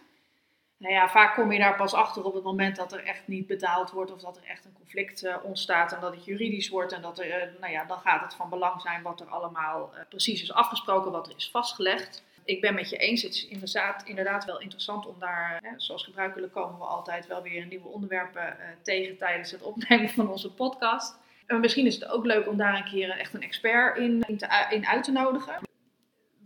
Nou 0.79 0.93
ja, 0.93 1.09
vaak 1.09 1.35
kom 1.35 1.53
je 1.53 1.59
daar 1.59 1.77
pas 1.77 1.95
achter 1.95 2.25
op 2.25 2.35
het 2.35 2.45
moment 2.45 2.77
dat 2.77 2.93
er 2.93 3.05
echt 3.05 3.23
niet 3.27 3.47
betaald 3.47 3.91
wordt 3.91 4.13
of 4.13 4.21
dat 4.21 4.37
er 4.37 4.45
echt 4.45 4.65
een 4.65 4.73
conflict 4.73 5.25
uh, 5.25 5.37
ontstaat 5.43 5.93
en 5.93 6.01
dat 6.01 6.15
het 6.15 6.25
juridisch 6.25 6.69
wordt. 6.69 6.93
En 6.93 7.03
dat 7.03 7.19
er, 7.19 7.27
uh, 7.27 7.61
nou 7.61 7.73
ja, 7.73 7.85
dan 7.85 7.99
gaat 7.99 8.23
het 8.23 8.35
van 8.35 8.49
belang 8.49 8.81
zijn 8.81 9.03
wat 9.03 9.21
er 9.21 9.27
allemaal 9.27 9.91
uh, 9.95 10.01
precies 10.09 10.43
is 10.43 10.53
afgesproken, 10.53 11.13
wat 11.13 11.27
er 11.27 11.37
is 11.37 11.51
vastgelegd 11.51 12.23
ik 12.49 12.61
ben 12.61 12.75
met 12.75 12.91
je 12.91 12.97
eens. 12.97 13.23
Het 13.23 13.35
is 13.35 13.47
inderdaad, 13.47 14.03
inderdaad 14.05 14.45
wel 14.45 14.61
interessant 14.61 15.07
om 15.07 15.15
daar, 15.19 15.59
hè, 15.63 15.71
zoals 15.77 16.05
gebruikelijk 16.05 16.53
komen 16.53 16.79
we 16.79 16.85
altijd 16.85 17.27
wel 17.27 17.43
weer 17.43 17.67
nieuwe 17.67 17.89
onderwerpen 17.89 18.57
tegen 18.83 19.17
tijdens 19.17 19.51
het 19.51 19.63
opnemen 19.63 20.09
van 20.09 20.31
onze 20.31 20.53
podcast. 20.53 21.19
En 21.47 21.61
misschien 21.61 21.87
is 21.87 21.95
het 21.95 22.09
ook 22.09 22.25
leuk 22.25 22.49
om 22.49 22.57
daar 22.57 22.75
een 22.77 22.91
keer 22.91 23.11
echt 23.11 23.35
een 23.35 23.43
expert 23.43 23.99
in, 23.99 24.25
in, 24.71 24.87
uit 24.87 25.05
te 25.05 25.13
nodigen. 25.13 25.61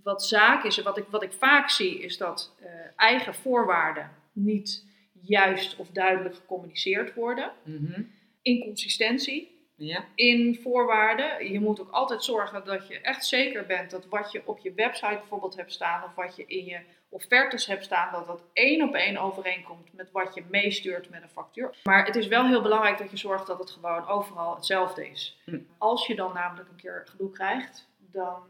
Wat 0.03 0.25
zaak 0.25 0.65
is, 0.65 0.83
wat 0.83 0.99
ik, 0.99 1.05
wat 1.11 1.23
ik 1.23 1.33
vaak 1.33 1.71
zie, 1.71 2.01
is 2.01 2.17
dat 2.17 2.55
eigen 2.97 3.35
voorwaarden 3.35 4.11
niet 4.33 4.87
juist 5.21 5.77
of 5.77 5.91
duidelijk 5.91 6.35
gecommuniceerd 6.35 7.15
worden. 7.15 7.53
Mm 7.65 7.87
-hmm. 7.87 8.11
Inconsistentie 8.43 9.53
ja. 9.77 10.05
in 10.15 10.59
voorwaarden. 10.63 11.53
Je 11.53 11.61
moet 11.61 11.81
ook 11.81 11.91
altijd 11.91 12.25
zorgen 12.25 12.65
dat 12.65 12.89
je 12.89 13.01
echt 13.01 13.27
zeker 13.27 13.67
bent 13.67 13.91
dat 13.91 14.07
wat 14.07 14.33
je 14.33 14.43
op 14.47 14.59
je 14.59 14.73
website 14.75 15.17
bijvoorbeeld 15.19 15.57
hebt 15.57 15.73
staan 15.73 16.05
of 16.05 16.15
wat 16.15 16.37
je 16.37 16.45
in 16.47 16.65
je 16.65 16.81
offertes 17.09 17.67
hebt 17.67 17.85
staan, 17.85 18.13
dat 18.13 18.27
dat 18.27 18.45
één 18.53 18.89
op 18.89 18.95
één 18.95 19.17
overeenkomt 19.17 19.93
met 19.93 20.11
wat 20.11 20.35
je 20.35 20.45
meestuurt 20.51 21.11
met 21.11 21.23
een 21.23 21.29
factuur. 21.29 21.75
Maar 21.83 22.07
het 22.07 22.17
is 22.17 22.27
wel 22.27 22.47
heel 22.47 22.63
belangrijk 22.63 22.99
dat 22.99 23.11
je 23.11 23.17
zorgt 23.17 23.47
dat 23.47 23.59
het 23.59 23.71
gewoon 23.71 24.07
overal 24.07 24.55
hetzelfde 24.55 25.09
is. 25.09 25.41
Hm. 25.45 25.59
Als 25.79 26.07
je 26.07 26.15
dan 26.15 26.35
namelijk 26.35 26.69
een 26.69 26.77
keer 26.77 27.03
gedoe 27.11 27.31
krijgt, 27.31 27.89
dan 27.99 28.43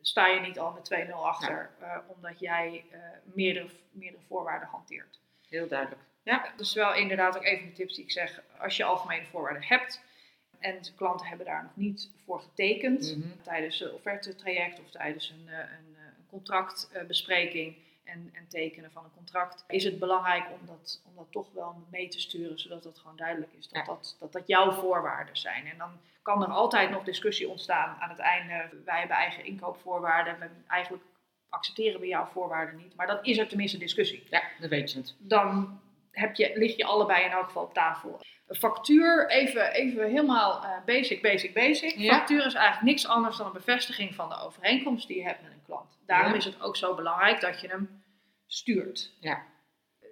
sta 0.00 0.26
je 0.26 0.40
niet 0.40 0.58
al 0.58 0.72
met 0.72 1.08
2-0 1.08 1.12
achter, 1.12 1.70
ja. 1.80 1.96
uh, 1.96 2.02
omdat 2.16 2.38
jij 2.38 2.84
uh, 2.92 2.98
meerdere, 3.34 3.68
meerdere 3.90 4.22
voorwaarden 4.28 4.68
hanteert. 4.68 5.20
Heel 5.50 5.68
duidelijk. 5.68 6.00
Ja, 6.22 6.52
dus 6.56 6.74
wel 6.74 6.94
inderdaad 6.94 7.36
ook 7.36 7.44
even 7.44 7.66
de 7.66 7.72
tips 7.72 7.94
die 7.94 8.04
ik 8.04 8.10
zeg. 8.10 8.42
Als 8.58 8.76
je 8.76 8.84
algemene 8.84 9.26
voorwaarden 9.26 9.62
hebt, 9.62 10.00
en 10.58 10.82
de 10.82 10.94
klanten 10.94 11.26
hebben 11.26 11.46
daar 11.46 11.62
nog 11.62 11.76
niet 11.76 12.10
voor 12.24 12.40
getekend 12.40 13.16
mm 13.16 13.22
-hmm. 13.22 13.42
tijdens 13.42 13.80
een 13.80 13.92
offertetraject 13.92 14.80
of 14.80 14.90
tijdens 14.90 15.30
een, 15.30 15.48
eh, 15.48 15.58
een, 15.58 15.96
eh, 15.96 16.04
een 16.18 16.26
contractbespreking 16.30 17.76
en, 18.04 18.30
en, 18.32 18.48
tekenen 18.48 18.92
van 18.92 19.04
een 19.04 19.14
contract. 19.16 19.64
Is 19.68 19.84
het 19.84 19.98
belangrijk 19.98 20.44
om 20.60 20.66
dat, 20.66 21.02
om 21.06 21.12
dat 21.16 21.26
toch 21.30 21.52
wel 21.52 21.86
mee 21.90 22.08
te 22.08 22.20
sturen, 22.20 22.58
zodat 22.58 22.84
het 22.84 22.98
gewoon 22.98 23.16
duidelijk 23.16 23.52
is 23.58 23.68
dat, 23.68 23.86
ja. 23.86 23.92
dat, 23.92 24.16
dat, 24.18 24.32
dat 24.32 24.46
jouw 24.46 24.72
voorwaarden 24.72 25.36
zijn. 25.36 25.66
En 25.66 25.78
dan 25.78 25.90
kan 26.22 26.42
er 26.42 26.48
altijd 26.48 26.90
nog 26.90 27.04
discussie 27.04 27.48
ontstaan 27.48 27.96
aan 28.00 28.10
het 28.10 28.18
einde. 28.18 28.82
Wij 28.84 28.98
hebben 28.98 29.16
eigen 29.16 29.44
inkoopvoorwaarden. 29.44 30.38
We 30.38 30.48
eigenlijk 30.68 31.02
accepteren 31.50 32.00
we 32.00 32.06
jouw 32.06 32.26
voorwaarden 32.26 32.76
niet. 32.76 32.96
Maar 32.96 33.06
dan 33.06 33.18
is 33.22 33.38
er 33.38 33.48
tenminste 33.48 33.78
discussie. 33.78 34.26
Ja, 34.30 34.42
dat 34.60 34.70
weet 34.70 34.92
je 34.92 34.98
het. 34.98 35.14
Dan 35.18 35.80
heb 36.10 36.34
je, 36.34 36.50
lig 36.54 36.76
je 36.76 36.84
allebei 36.84 37.24
in 37.24 37.30
elk 37.30 37.44
geval 37.44 37.62
op 37.62 37.74
tafel. 37.74 38.20
Een 38.46 38.56
factuur, 38.56 39.28
even, 39.28 39.72
even 39.72 40.08
helemaal 40.08 40.64
uh, 40.64 40.70
basic, 40.86 41.22
basic, 41.22 41.54
basic. 41.54 41.96
Ja. 41.96 42.12
Factuur 42.14 42.46
is 42.46 42.54
eigenlijk 42.54 42.86
niks 42.86 43.06
anders 43.06 43.36
dan 43.36 43.46
een 43.46 43.52
bevestiging 43.52 44.14
van 44.14 44.28
de 44.28 44.40
overeenkomst 44.40 45.08
die 45.08 45.16
je 45.16 45.24
hebt 45.24 45.42
met 45.42 45.52
een 45.52 45.62
klant. 45.66 45.98
Daarom 46.06 46.30
ja. 46.30 46.36
is 46.36 46.44
het 46.44 46.60
ook 46.60 46.76
zo 46.76 46.94
belangrijk 46.94 47.40
dat 47.40 47.60
je 47.60 47.68
hem 47.68 48.02
stuurt. 48.46 49.12
Ja. 49.20 49.42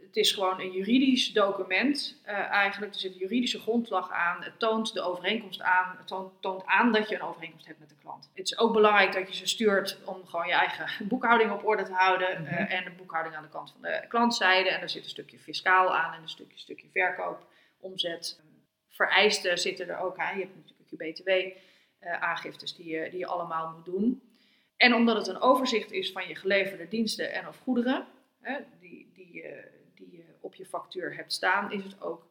Het 0.08 0.16
is 0.16 0.32
gewoon 0.32 0.60
een 0.60 0.70
juridisch 0.70 1.32
document 1.32 2.20
uh, 2.26 2.32
eigenlijk. 2.32 2.94
Er 2.94 3.00
zit 3.00 3.12
een 3.12 3.18
juridische 3.18 3.60
grondslag 3.60 4.10
aan. 4.10 4.42
Het 4.42 4.58
toont 4.58 4.92
de 4.92 5.00
overeenkomst 5.00 5.60
aan. 5.60 5.96
Het 5.96 6.06
toont, 6.06 6.32
toont 6.40 6.64
aan 6.64 6.92
dat 6.92 7.08
je 7.08 7.14
een 7.14 7.22
overeenkomst 7.22 7.66
hebt 7.66 7.78
met 7.78 7.88
de 7.88 7.94
klant. 8.00 8.30
Het 8.34 8.46
is 8.46 8.58
ook 8.58 8.72
belangrijk 8.72 9.12
dat 9.12 9.28
je 9.28 9.34
ze 9.34 9.46
stuurt 9.46 9.98
om 10.04 10.26
gewoon 10.26 10.46
je 10.46 10.52
eigen 10.52 10.88
boekhouding 11.08 11.50
op 11.50 11.66
orde 11.66 11.82
te 11.82 11.92
houden. 11.92 12.40
Mm 12.40 12.46
-hmm. 12.46 12.64
uh, 12.64 12.72
en 12.72 12.84
de 12.84 12.90
boekhouding 12.90 13.36
aan 13.36 13.42
de 13.42 13.48
kant 13.48 13.70
van 13.70 13.82
de 13.82 14.04
klantzijde. 14.08 14.70
En 14.70 14.80
er 14.80 14.88
zit 14.88 15.04
een 15.04 15.10
stukje 15.10 15.38
fiscaal 15.38 15.96
aan 15.96 16.14
en 16.14 16.22
een 16.22 16.28
stukje, 16.28 16.58
stukje 16.58 16.88
verkoop 16.92 17.46
omzet. 17.80 18.40
Vereisten 18.88 19.58
zitten 19.58 19.88
er 19.88 19.98
ook 19.98 20.16
aan. 20.16 20.38
Je 20.38 20.44
hebt 20.44 20.56
natuurlijk 20.56 21.14
je 21.14 21.22
BTW-aangiftes 22.02 22.76
die, 22.76 22.88
je, 22.88 23.10
die 23.10 23.18
je 23.18 23.26
allemaal 23.26 23.72
moet 23.76 23.84
doen. 23.84 24.22
En 24.76 24.94
omdat 24.94 25.16
het 25.16 25.26
een 25.26 25.40
overzicht 25.40 25.92
is 25.92 26.12
van 26.12 26.28
je 26.28 26.34
geleverde 26.34 26.88
diensten 26.88 27.32
en 27.32 27.48
of 27.48 27.58
goederen, 27.58 28.06
hè, 28.40 28.58
die, 28.80 29.10
die, 29.14 29.32
die 29.32 29.42
op 30.48 30.54
je 30.54 30.66
factuur 30.66 31.14
hebt 31.14 31.32
staan, 31.32 31.72
is 31.72 31.84
het 31.84 32.02
ook 32.02 32.26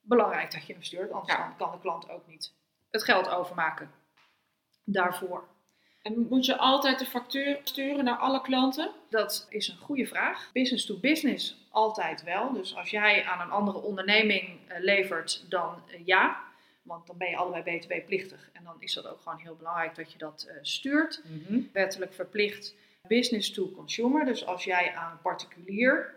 belangrijk 0.00 0.52
dat 0.52 0.66
je 0.66 0.72
hem 0.72 0.82
stuurt. 0.82 1.12
Anders 1.12 1.34
ja. 1.34 1.54
kan 1.58 1.70
de 1.70 1.80
klant 1.80 2.10
ook 2.10 2.26
niet 2.26 2.52
het 2.90 3.04
geld 3.04 3.28
overmaken 3.28 3.90
daarvoor. 4.84 5.48
En 6.02 6.26
moet 6.28 6.46
je 6.46 6.56
altijd 6.56 6.98
de 6.98 7.06
factuur 7.06 7.60
sturen 7.62 8.04
naar 8.04 8.16
alle 8.16 8.40
klanten? 8.40 8.90
Dat 9.10 9.46
is 9.48 9.68
een 9.68 9.76
goede 9.76 10.06
vraag. 10.06 10.50
Business 10.52 10.86
to 10.86 10.98
business 10.98 11.68
altijd 11.70 12.22
wel. 12.22 12.52
Dus 12.52 12.76
als 12.76 12.90
jij 12.90 13.24
aan 13.24 13.40
een 13.40 13.52
andere 13.52 13.78
onderneming 13.78 14.58
levert, 14.78 15.44
dan 15.48 15.82
uh, 15.88 16.06
ja. 16.06 16.48
Want 16.82 17.06
dan 17.06 17.18
ben 17.18 17.30
je 17.30 17.36
allebei 17.36 17.78
btw-plichtig. 17.78 18.50
En 18.52 18.64
dan 18.64 18.76
is 18.78 18.94
dat 18.94 19.06
ook 19.06 19.20
gewoon 19.20 19.38
heel 19.38 19.56
belangrijk 19.56 19.94
dat 19.94 20.12
je 20.12 20.18
dat 20.18 20.46
uh, 20.48 20.54
stuurt. 20.62 21.22
Mm 21.24 21.44
-hmm. 21.46 21.70
Wettelijk 21.72 22.12
verplicht 22.12 22.74
business 23.08 23.50
to 23.50 23.70
consumer. 23.70 24.24
Dus 24.24 24.46
als 24.46 24.64
jij 24.64 24.94
aan 24.94 25.12
een 25.12 25.20
particulier 25.20 26.14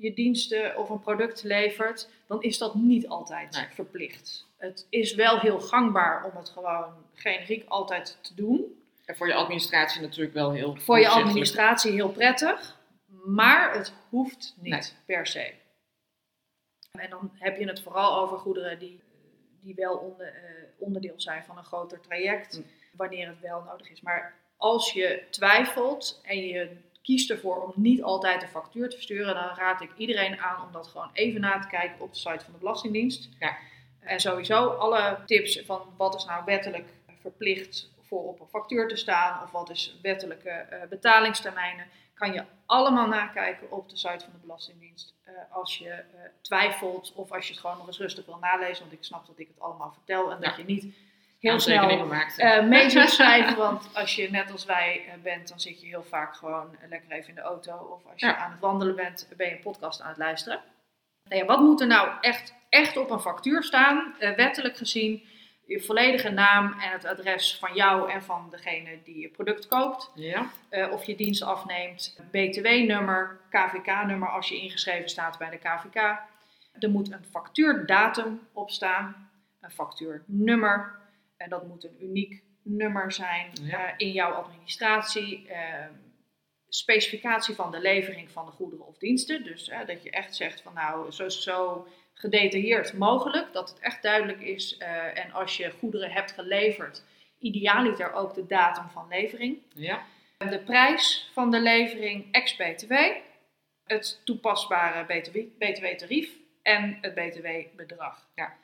je 0.00 0.14
diensten 0.14 0.76
of 0.78 0.88
een 0.88 1.00
product 1.00 1.42
levert, 1.42 2.08
dan 2.26 2.42
is 2.42 2.58
dat 2.58 2.74
niet 2.74 3.08
altijd 3.08 3.56
nee. 3.56 3.66
verplicht. 3.74 4.46
Het 4.56 4.86
is 4.90 5.14
wel 5.14 5.38
heel 5.38 5.60
gangbaar 5.60 6.24
om 6.24 6.36
het 6.36 6.48
gewoon 6.48 6.92
generiek 7.14 7.68
altijd 7.68 8.18
te 8.20 8.34
doen. 8.34 8.82
En 9.04 9.16
voor 9.16 9.26
je 9.26 9.34
administratie 9.34 10.00
natuurlijk 10.00 10.34
wel 10.34 10.52
heel 10.52 10.76
Voor 10.76 10.98
je 10.98 11.08
administratie 11.08 11.92
heel 11.92 12.10
prettig, 12.10 12.78
maar 13.26 13.72
het 13.72 13.92
hoeft 14.08 14.56
niet 14.60 14.72
nee. 14.72 15.16
per 15.16 15.26
se. 15.26 15.52
En 16.90 17.10
dan 17.10 17.30
heb 17.34 17.58
je 17.58 17.66
het 17.66 17.82
vooral 17.82 18.20
over 18.20 18.38
goederen 18.38 18.78
die, 18.78 19.00
die 19.62 19.74
wel 19.74 19.96
onder, 19.96 20.26
eh, 20.26 20.64
onderdeel 20.78 21.20
zijn 21.20 21.44
van 21.44 21.58
een 21.58 21.64
groter 21.64 22.00
traject, 22.00 22.58
Mm. 22.58 22.66
wanneer 22.92 23.28
het 23.28 23.40
wel 23.40 23.62
nodig 23.62 23.90
is. 23.90 24.00
Maar 24.00 24.34
als 24.56 24.92
je 24.92 25.22
twijfelt 25.30 26.20
en 26.24 26.46
je 26.46 26.76
kiest 27.02 27.30
ervoor 27.30 27.62
om 27.62 27.72
niet 27.74 28.02
altijd 28.02 28.42
een 28.42 28.48
factuur 28.48 28.88
te 28.88 28.96
versturen, 28.96 29.34
dan 29.34 29.56
raad 29.56 29.80
ik 29.80 29.90
iedereen 29.96 30.38
aan 30.38 30.66
om 30.66 30.72
dat 30.72 30.86
gewoon 30.86 31.10
even 31.12 31.40
na 31.40 31.58
te 31.58 31.68
kijken 31.68 32.00
op 32.00 32.12
de 32.12 32.18
site 32.18 32.44
van 32.44 32.52
de 32.52 32.58
Belastingdienst. 32.58 33.28
Ja. 33.38 33.56
En 34.00 34.20
sowieso 34.20 34.66
alle 34.66 35.18
tips 35.26 35.62
van 35.66 35.82
wat 35.96 36.14
is 36.14 36.24
nou 36.24 36.44
wettelijk 36.44 36.88
verplicht 37.20 37.90
voor 38.00 38.28
op 38.28 38.40
een 38.40 38.46
factuur 38.46 38.88
te 38.88 38.96
staan 38.96 39.42
of 39.42 39.50
wat 39.50 39.70
is 39.70 39.98
wettelijke 40.02 40.50
eh, 40.50 40.88
betalingstermijnen, 40.88 41.86
kan 42.14 42.32
je 42.32 42.44
allemaal 42.66 43.06
nakijken 43.06 43.70
op 43.70 43.88
de 43.88 43.96
site 43.96 44.24
van 44.24 44.32
de 44.32 44.38
Belastingdienst. 44.40 45.14
Eh, 45.24 45.34
als 45.50 45.78
je 45.78 45.90
eh, 45.90 46.04
twijfelt 46.40 47.12
of 47.14 47.32
als 47.32 47.46
je 47.46 47.52
het 47.52 47.60
gewoon 47.60 47.76
nog 47.76 47.86
eens 47.86 47.98
rustig 47.98 48.26
wil 48.26 48.38
nalezen, 48.40 48.82
want 48.82 48.92
ik 48.92 49.04
snap 49.04 49.26
dat 49.26 49.38
ik 49.38 49.48
het 49.48 49.60
allemaal 49.60 49.92
vertel 49.92 50.30
en 50.30 50.40
dat 50.40 50.56
je 50.56 50.64
niet 50.64 50.94
heel 51.40 51.60
snel 51.60 52.06
mee 52.62 52.90
zult 52.90 53.10
schrijven. 53.18 53.56
Want 53.56 53.90
als 53.94 54.14
je 54.16 54.30
net 54.30 54.50
als 54.52 54.64
wij 54.64 55.04
eh, 55.06 55.22
bent, 55.22 55.48
dan 55.48 55.60
zit 55.60 55.80
je 55.80 55.86
heel 55.86 56.04
vaak 56.08 56.36
gewoon 56.36 56.76
lekker 56.88 57.10
even 57.10 57.28
in 57.28 57.34
de 57.34 57.40
auto. 57.40 57.72
Of 57.76 58.04
als 58.10 58.20
je 58.20 58.26
Ja. 58.26 58.36
aan 58.36 58.50
het 58.50 58.60
wandelen 58.60 58.96
bent, 58.96 59.28
ben 59.36 59.46
je 59.48 59.52
een 59.54 59.60
podcast 59.62 60.00
aan 60.02 60.08
het 60.08 60.18
luisteren. 60.18 60.60
Nou 61.24 61.40
ja, 61.40 61.46
wat 61.46 61.60
moet 61.60 61.80
er 61.80 61.86
nou 61.86 62.08
echt, 62.20 62.54
echt 62.68 62.96
op 62.96 63.10
een 63.10 63.20
factuur 63.20 63.62
staan, 63.62 64.14
eh, 64.18 64.34
wettelijk 64.36 64.76
gezien? 64.76 65.28
Je 65.66 65.80
volledige 65.82 66.30
naam 66.30 66.66
en 66.80 66.90
het 66.90 67.04
adres 67.04 67.56
van 67.60 67.74
jou 67.74 68.10
en 68.10 68.22
van 68.22 68.46
degene 68.50 68.98
die 69.04 69.18
je 69.20 69.28
product 69.28 69.66
koopt. 69.68 70.10
ja. 70.14 70.46
Of 70.90 71.04
je 71.04 71.16
dienst 71.16 71.42
afneemt. 71.42 72.16
BTW-nummer, 72.30 73.40
KVK-nummer 73.50 74.28
als 74.28 74.48
je 74.48 74.56
ingeschreven 74.60 75.08
staat 75.08 75.38
bij 75.38 75.50
de 75.50 75.56
KVK. 75.58 76.18
Er 76.78 76.90
moet 76.90 77.12
een 77.12 77.24
factuurdatum 77.30 78.40
op 78.52 78.70
staan, 78.70 79.30
een 79.60 79.70
factuurnummer. 79.70 80.98
En 81.40 81.48
dat 81.50 81.66
moet 81.66 81.84
een 81.84 81.96
uniek 82.04 82.42
nummer 82.62 83.12
zijn 83.12 83.50
Ja. 83.62 83.86
eh, 83.88 83.94
in 83.96 84.12
jouw 84.12 84.32
administratie. 84.32 85.48
Eh, 85.48 85.86
specificatie 86.68 87.54
van 87.54 87.70
de 87.70 87.80
levering 87.80 88.30
van 88.30 88.46
de 88.46 88.52
goederen 88.52 88.86
of 88.86 88.98
diensten. 88.98 89.44
Dus 89.44 89.68
eh, 89.68 89.86
dat 89.86 90.02
je 90.02 90.10
echt 90.10 90.36
zegt 90.36 90.60
van 90.62 90.74
nou, 90.74 91.10
zo, 91.10 91.28
zo 91.28 91.86
gedetailleerd 92.14 92.92
mogelijk. 92.92 93.52
Dat 93.52 93.68
het 93.68 93.78
echt 93.78 94.02
duidelijk 94.02 94.40
is. 94.40 94.76
eh, 94.76 95.18
en 95.24 95.32
als 95.32 95.56
je 95.56 95.70
goederen 95.70 96.10
hebt 96.10 96.32
geleverd, 96.32 97.02
idealiter 97.38 98.12
ook 98.12 98.34
de 98.34 98.46
datum 98.46 98.88
van 98.90 99.08
levering. 99.08 99.58
Ja. 99.74 100.02
De 100.38 100.62
prijs 100.64 101.30
van 101.32 101.50
de 101.50 101.60
levering 101.60 102.32
ex-BTW, 102.32 102.92
het 103.84 104.20
toepasbare 104.24 105.04
BTW-tarief 105.04 106.30
en 106.62 106.98
het 107.00 107.14
BTW-bedrag. 107.14 108.28
Ja. 108.34 108.54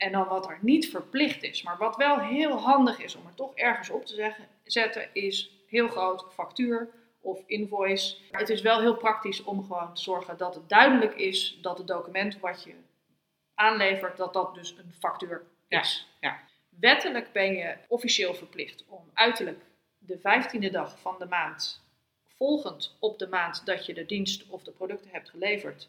En 0.00 0.12
dan 0.12 0.26
wat 0.28 0.48
er 0.48 0.58
niet 0.60 0.90
verplicht 0.90 1.42
is, 1.42 1.62
maar 1.62 1.76
wat 1.78 1.96
wel 1.96 2.18
heel 2.18 2.58
handig 2.58 2.98
is 2.98 3.14
om 3.14 3.26
er 3.26 3.34
toch 3.34 3.54
ergens 3.54 3.90
op 3.90 4.04
te 4.06 4.14
zeggen, 4.14 4.48
zetten, 4.64 5.08
is 5.12 5.50
heel 5.66 5.88
groot 5.88 6.24
factuur 6.32 6.88
of 7.20 7.42
invoice. 7.46 8.16
Het 8.30 8.48
is 8.48 8.60
wel 8.60 8.80
heel 8.80 8.96
praktisch 8.96 9.42
om 9.44 9.64
gewoon 9.64 9.94
te 9.94 10.02
zorgen 10.02 10.36
dat 10.36 10.54
het 10.54 10.68
duidelijk 10.68 11.14
is 11.14 11.58
dat 11.62 11.78
het 11.78 11.86
document 11.86 12.38
wat 12.38 12.62
je 12.62 12.74
aanlevert, 13.54 14.16
dat 14.16 14.32
dat 14.32 14.54
dus 14.54 14.74
een 14.78 14.92
factuur 14.98 15.42
Ja, 15.68 15.80
is. 15.80 16.06
ja. 16.20 16.40
Wettelijk 16.68 17.32
ben 17.32 17.52
je 17.52 17.76
officieel 17.88 18.34
verplicht 18.34 18.84
om 18.88 19.10
uiterlijk 19.14 19.62
de 19.98 20.18
15e 20.18 20.70
dag 20.70 21.00
van 21.00 21.16
de 21.18 21.26
maand, 21.26 21.82
volgend 22.36 22.96
op 23.00 23.18
de 23.18 23.28
maand 23.28 23.66
dat 23.66 23.86
je 23.86 23.94
de 23.94 24.06
dienst 24.06 24.48
of 24.48 24.62
de 24.62 24.70
producten 24.70 25.10
hebt 25.10 25.30
geleverd, 25.30 25.88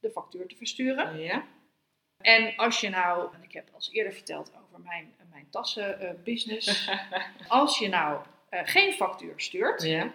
de 0.00 0.10
factuur 0.10 0.46
te 0.46 0.56
versturen. 0.56 1.18
Ja. 1.18 1.44
En 2.22 2.56
als 2.56 2.80
je 2.80 2.88
nou, 2.88 3.34
en 3.34 3.42
ik 3.42 3.52
heb 3.52 3.68
al 3.68 3.74
eens 3.74 3.92
eerder 3.92 4.12
verteld 4.12 4.52
over 4.64 4.80
mijn, 4.80 5.12
mijn 5.30 5.46
tassenbusiness, 5.50 6.90
als 7.48 7.78
je 7.78 7.88
nou 7.88 8.20
eh, 8.48 8.60
geen 8.64 8.92
factuur 8.92 9.32
stuurt, 9.36 9.82
Ja. 9.82 10.10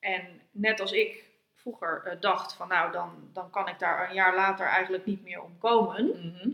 en 0.00 0.40
net 0.50 0.80
als 0.80 0.92
ik 0.92 1.24
vroeger 1.54 2.02
eh, 2.04 2.20
dacht 2.20 2.54
van 2.54 2.68
nou, 2.68 2.92
dan, 2.92 3.30
dan 3.32 3.50
kan 3.50 3.68
ik 3.68 3.78
daar 3.78 4.08
een 4.08 4.14
jaar 4.14 4.34
later 4.34 4.66
eigenlijk 4.66 5.06
niet 5.06 5.22
meer 5.22 5.42
om 5.42 5.58
komen. 5.58 6.06
Mhm. 6.06 6.50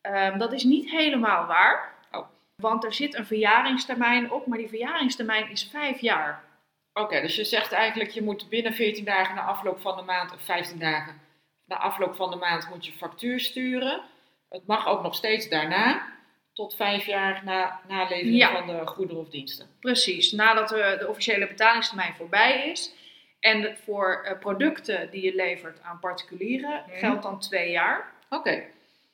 Ehm, 0.00 0.38
dat 0.38 0.52
is 0.52 0.64
niet 0.64 0.90
helemaal 0.90 1.46
waar. 1.46 1.94
Oh. 2.10 2.26
Want 2.56 2.84
er 2.84 2.94
zit 2.94 3.14
een 3.14 3.26
verjaringstermijn 3.26 4.30
op, 4.30 4.46
maar 4.46 4.58
die 4.58 4.68
verjaringstermijn 4.68 5.50
is 5.50 5.68
vijf 5.70 6.00
jaar. 6.00 6.44
Oké, 6.92 7.20
dus 7.20 7.36
je 7.36 7.44
zegt 7.44 7.72
eigenlijk 7.72 8.10
je 8.10 8.22
moet 8.22 8.48
binnen 8.48 8.74
14 8.74 9.04
dagen 9.04 9.34
na 9.34 9.42
afloop 9.42 9.80
van 9.80 9.96
de 9.96 10.02
maand, 10.02 10.32
of 10.32 10.40
15 10.44 10.78
dagen 10.78 11.20
na 11.66 11.76
afloop 11.78 12.16
van 12.16 12.30
de 12.30 12.36
maand 12.36 12.68
moet 12.70 12.86
je 12.86 12.92
factuur 12.92 13.40
sturen. 13.40 14.02
Het 14.48 14.66
mag 14.66 14.86
ook 14.86 15.02
nog 15.02 15.14
steeds 15.14 15.48
daarna, 15.48 16.12
tot 16.52 16.74
vijf 16.76 17.06
jaar 17.06 17.42
na 17.44 17.80
nalevering 17.88 18.36
Ja. 18.36 18.52
van 18.52 18.66
de 18.66 18.86
goederen 18.86 19.22
of 19.22 19.28
diensten. 19.28 19.66
Precies, 19.80 20.32
nadat 20.32 20.68
de, 20.68 20.96
de 20.98 21.08
officiële 21.08 21.46
betalingstermijn 21.46 22.14
voorbij 22.14 22.70
is. 22.70 22.94
En 23.40 23.76
voor 23.84 24.22
eh, 24.24 24.38
producten 24.38 25.10
die 25.10 25.22
je 25.24 25.34
levert 25.34 25.82
aan 25.82 25.98
particulieren 25.98 26.82
Mhm. 26.86 26.96
geldt 26.98 27.22
dan 27.22 27.40
twee 27.40 27.70
jaar. 27.70 28.12
Oké, 28.30 28.62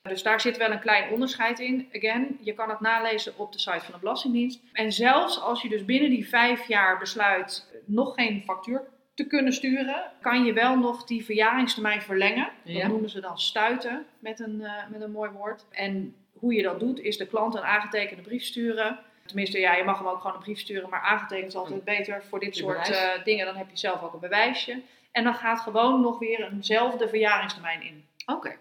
Dus 0.03 0.23
daar 0.23 0.41
zit 0.41 0.57
wel 0.57 0.71
een 0.71 0.81
klein 0.81 1.11
onderscheid 1.13 1.59
in. 1.59 1.89
Again, 1.95 2.39
je 2.43 2.53
kan 2.55 2.71
het 2.71 2.81
nalezen 2.81 3.39
op 3.39 3.53
de 3.53 3.59
site 3.59 3.81
van 3.81 3.93
de 3.95 3.99
Belastingdienst. 4.01 4.61
En 4.73 4.93
zelfs 4.93 5.41
als 5.41 5.63
je 5.63 5.69
dus 5.69 5.85
binnen 5.85 6.11
die 6.11 6.29
vijf 6.29 6.69
jaar 6.69 6.99
besluit 6.99 7.71
eh, 7.73 7.79
nog 7.85 8.15
geen 8.15 8.43
factuur 8.47 8.83
te 9.23 9.27
kunnen 9.27 9.53
sturen, 9.53 10.03
kan 10.21 10.45
je 10.45 10.53
wel 10.53 10.79
nog 10.79 11.05
die 11.05 11.25
verjaringstermijn 11.25 12.03
verlengen. 12.03 12.49
Dat 12.65 12.87
noemen 12.89 13.11
ze 13.11 13.21
dan 13.21 13.39
stuiten 13.39 14.07
met 14.19 14.41
een, 14.41 14.61
eh, 14.65 14.73
met 14.91 15.01
een 15.01 15.11
mooi 15.11 15.31
woord. 15.31 15.65
En 15.71 16.15
hoe 16.33 16.55
je 16.55 16.63
dat 16.63 16.81
doet, 16.81 17.01
is 17.01 17.17
de 17.17 17.27
klant 17.27 17.55
een 17.55 17.63
aangetekende 17.63 18.23
brief 18.23 18.43
sturen. 18.45 18.99
Tenminste, 19.27 19.59
ja, 19.59 19.75
je 19.75 19.85
mag 19.85 19.99
hem 19.99 20.07
ook 20.09 20.21
gewoon 20.21 20.37
een 20.37 20.43
brief 20.43 20.59
sturen, 20.59 20.89
maar 20.91 21.01
aangetekend 21.01 21.49
is 21.49 21.57
altijd 21.57 21.85
beter 21.85 22.23
voor 22.29 22.41
dit 22.41 22.57
soort 22.57 22.91
eh, 22.91 23.25
dingen. 23.25 23.47
Dan 23.47 23.57
heb 23.57 23.71
je 23.71 23.79
zelf 23.79 24.03
ook 24.03 24.13
een 24.13 24.21
bewijsje. 24.21 24.81
En 25.13 25.25
dan 25.25 25.35
gaat 25.35 25.61
gewoon 25.61 26.01
nog 26.01 26.19
weer 26.19 26.53
eenzelfde 26.53 27.09
verjaringstermijn 27.09 27.83
in. 27.83 28.05
oké. 28.27 28.57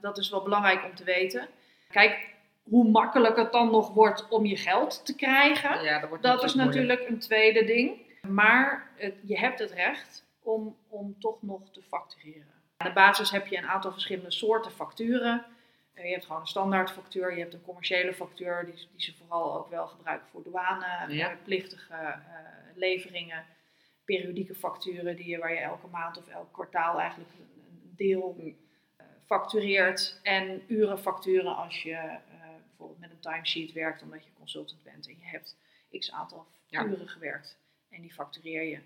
Dat 0.00 0.18
is 0.18 0.30
wel 0.30 0.42
belangrijk 0.42 0.84
om 0.84 0.94
te 0.94 1.04
weten. 1.04 1.48
Kijk, 1.90 2.34
hoe 2.62 2.88
makkelijk 2.88 3.36
het 3.36 3.52
dan 3.52 3.70
nog 3.70 3.92
wordt 3.94 4.28
om 4.28 4.46
je 4.46 4.56
geld 4.56 5.06
te 5.06 5.14
krijgen, 5.16 5.82
Ja, 5.84 6.00
dat 6.00 6.08
wordt 6.08 6.24
dat 6.24 6.42
is 6.44 6.54
moeilijk. 6.54 6.76
natuurlijk 6.76 7.08
een 7.08 7.18
tweede 7.18 7.64
ding. 7.64 8.05
Maar 8.34 8.90
het, 8.96 9.14
je 9.22 9.38
hebt 9.38 9.58
het 9.58 9.70
recht 9.70 10.24
om, 10.42 10.76
om 10.88 11.18
toch 11.20 11.42
nog 11.42 11.70
te 11.70 11.82
factureren. 11.82 12.54
Aan 12.76 12.88
de 12.88 12.94
basis 12.94 13.30
heb 13.30 13.46
je 13.46 13.56
een 13.56 13.66
aantal 13.66 13.92
verschillende 13.92 14.30
soorten 14.30 14.70
facturen. 14.70 15.44
Eh, 15.94 16.04
je 16.04 16.10
hebt 16.12 16.24
gewoon 16.26 16.40
een 16.40 16.46
standaard 16.46 16.90
factuur, 16.90 17.32
je 17.34 17.40
hebt 17.40 17.54
een 17.54 17.62
commerciële 17.62 18.14
factuur, 18.14 18.64
die, 18.64 18.74
die 18.74 19.02
ze 19.02 19.14
vooral 19.16 19.56
ook 19.58 19.68
wel 19.70 19.86
gebruiken 19.86 20.28
voor 20.28 20.42
Ja. 20.52 21.06
douaneplichtige 21.06 21.94
eh 21.94 22.18
leveringen. 22.78 23.44
Periodieke 24.04 24.54
facturen 24.54 25.16
die 25.16 25.26
je, 25.28 25.38
waar 25.38 25.52
je 25.52 25.58
elke 25.58 25.86
maand 25.86 26.18
of 26.18 26.28
elk 26.28 26.52
kwartaal 26.52 26.98
eigenlijk 27.00 27.30
een, 27.38 27.60
een 27.60 27.92
deel 27.96 28.34
Mm. 28.38 28.56
eh, 28.96 29.06
factureert. 29.26 30.20
En 30.22 30.62
urenfacturen 30.66 31.56
als 31.56 31.82
je 31.82 31.92
eh, 31.94 32.20
bijvoorbeeld 32.66 32.98
met 33.00 33.10
een 33.10 33.20
timesheet 33.20 33.72
werkt 33.72 34.02
omdat 34.02 34.24
je 34.24 34.30
consultant 34.38 34.82
bent 34.82 35.06
en 35.08 35.16
je 35.18 35.26
hebt 35.26 35.56
x 35.98 36.12
aantal 36.12 36.46
Ja. 36.66 36.84
uren 36.84 37.08
gewerkt 37.08 37.58
en 37.90 38.02
die 38.02 38.12
factureer 38.12 38.62
je. 38.62 38.78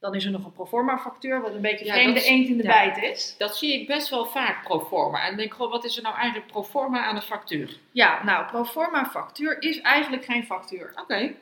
Dan 0.00 0.14
is 0.14 0.24
er 0.24 0.30
nog 0.30 0.44
een 0.44 0.52
proforma 0.52 0.98
factuur, 0.98 1.40
wat 1.40 1.54
een 1.54 1.60
beetje 1.60 1.84
Ja, 1.84 1.92
vreemde 1.92 2.24
eend 2.24 2.48
in 2.48 2.56
de 2.56 2.62
ja. 2.62 2.68
bijt 2.68 2.96
is. 2.96 3.34
Dat 3.38 3.56
zie 3.56 3.80
ik 3.80 3.86
best 3.86 4.08
wel 4.08 4.26
vaak 4.26 4.64
pro 4.64 4.80
forma. 4.80 5.20
En 5.20 5.28
dan 5.28 5.36
denk 5.36 5.50
ik, 5.50 5.56
goh, 5.56 5.70
wat 5.70 5.84
is 5.84 5.96
er 5.96 6.02
nou 6.02 6.14
eigenlijk 6.14 6.50
pro 6.50 6.62
forma 6.62 7.04
aan 7.04 7.14
de 7.14 7.22
factuur? 7.22 7.78
Ja, 7.92 8.24
nou, 8.24 8.46
proforma 8.46 9.04
factuur 9.04 9.62
is 9.62 9.80
eigenlijk 9.80 10.24
geen 10.24 10.44
factuur. 10.44 10.92
Oké. 10.96 11.34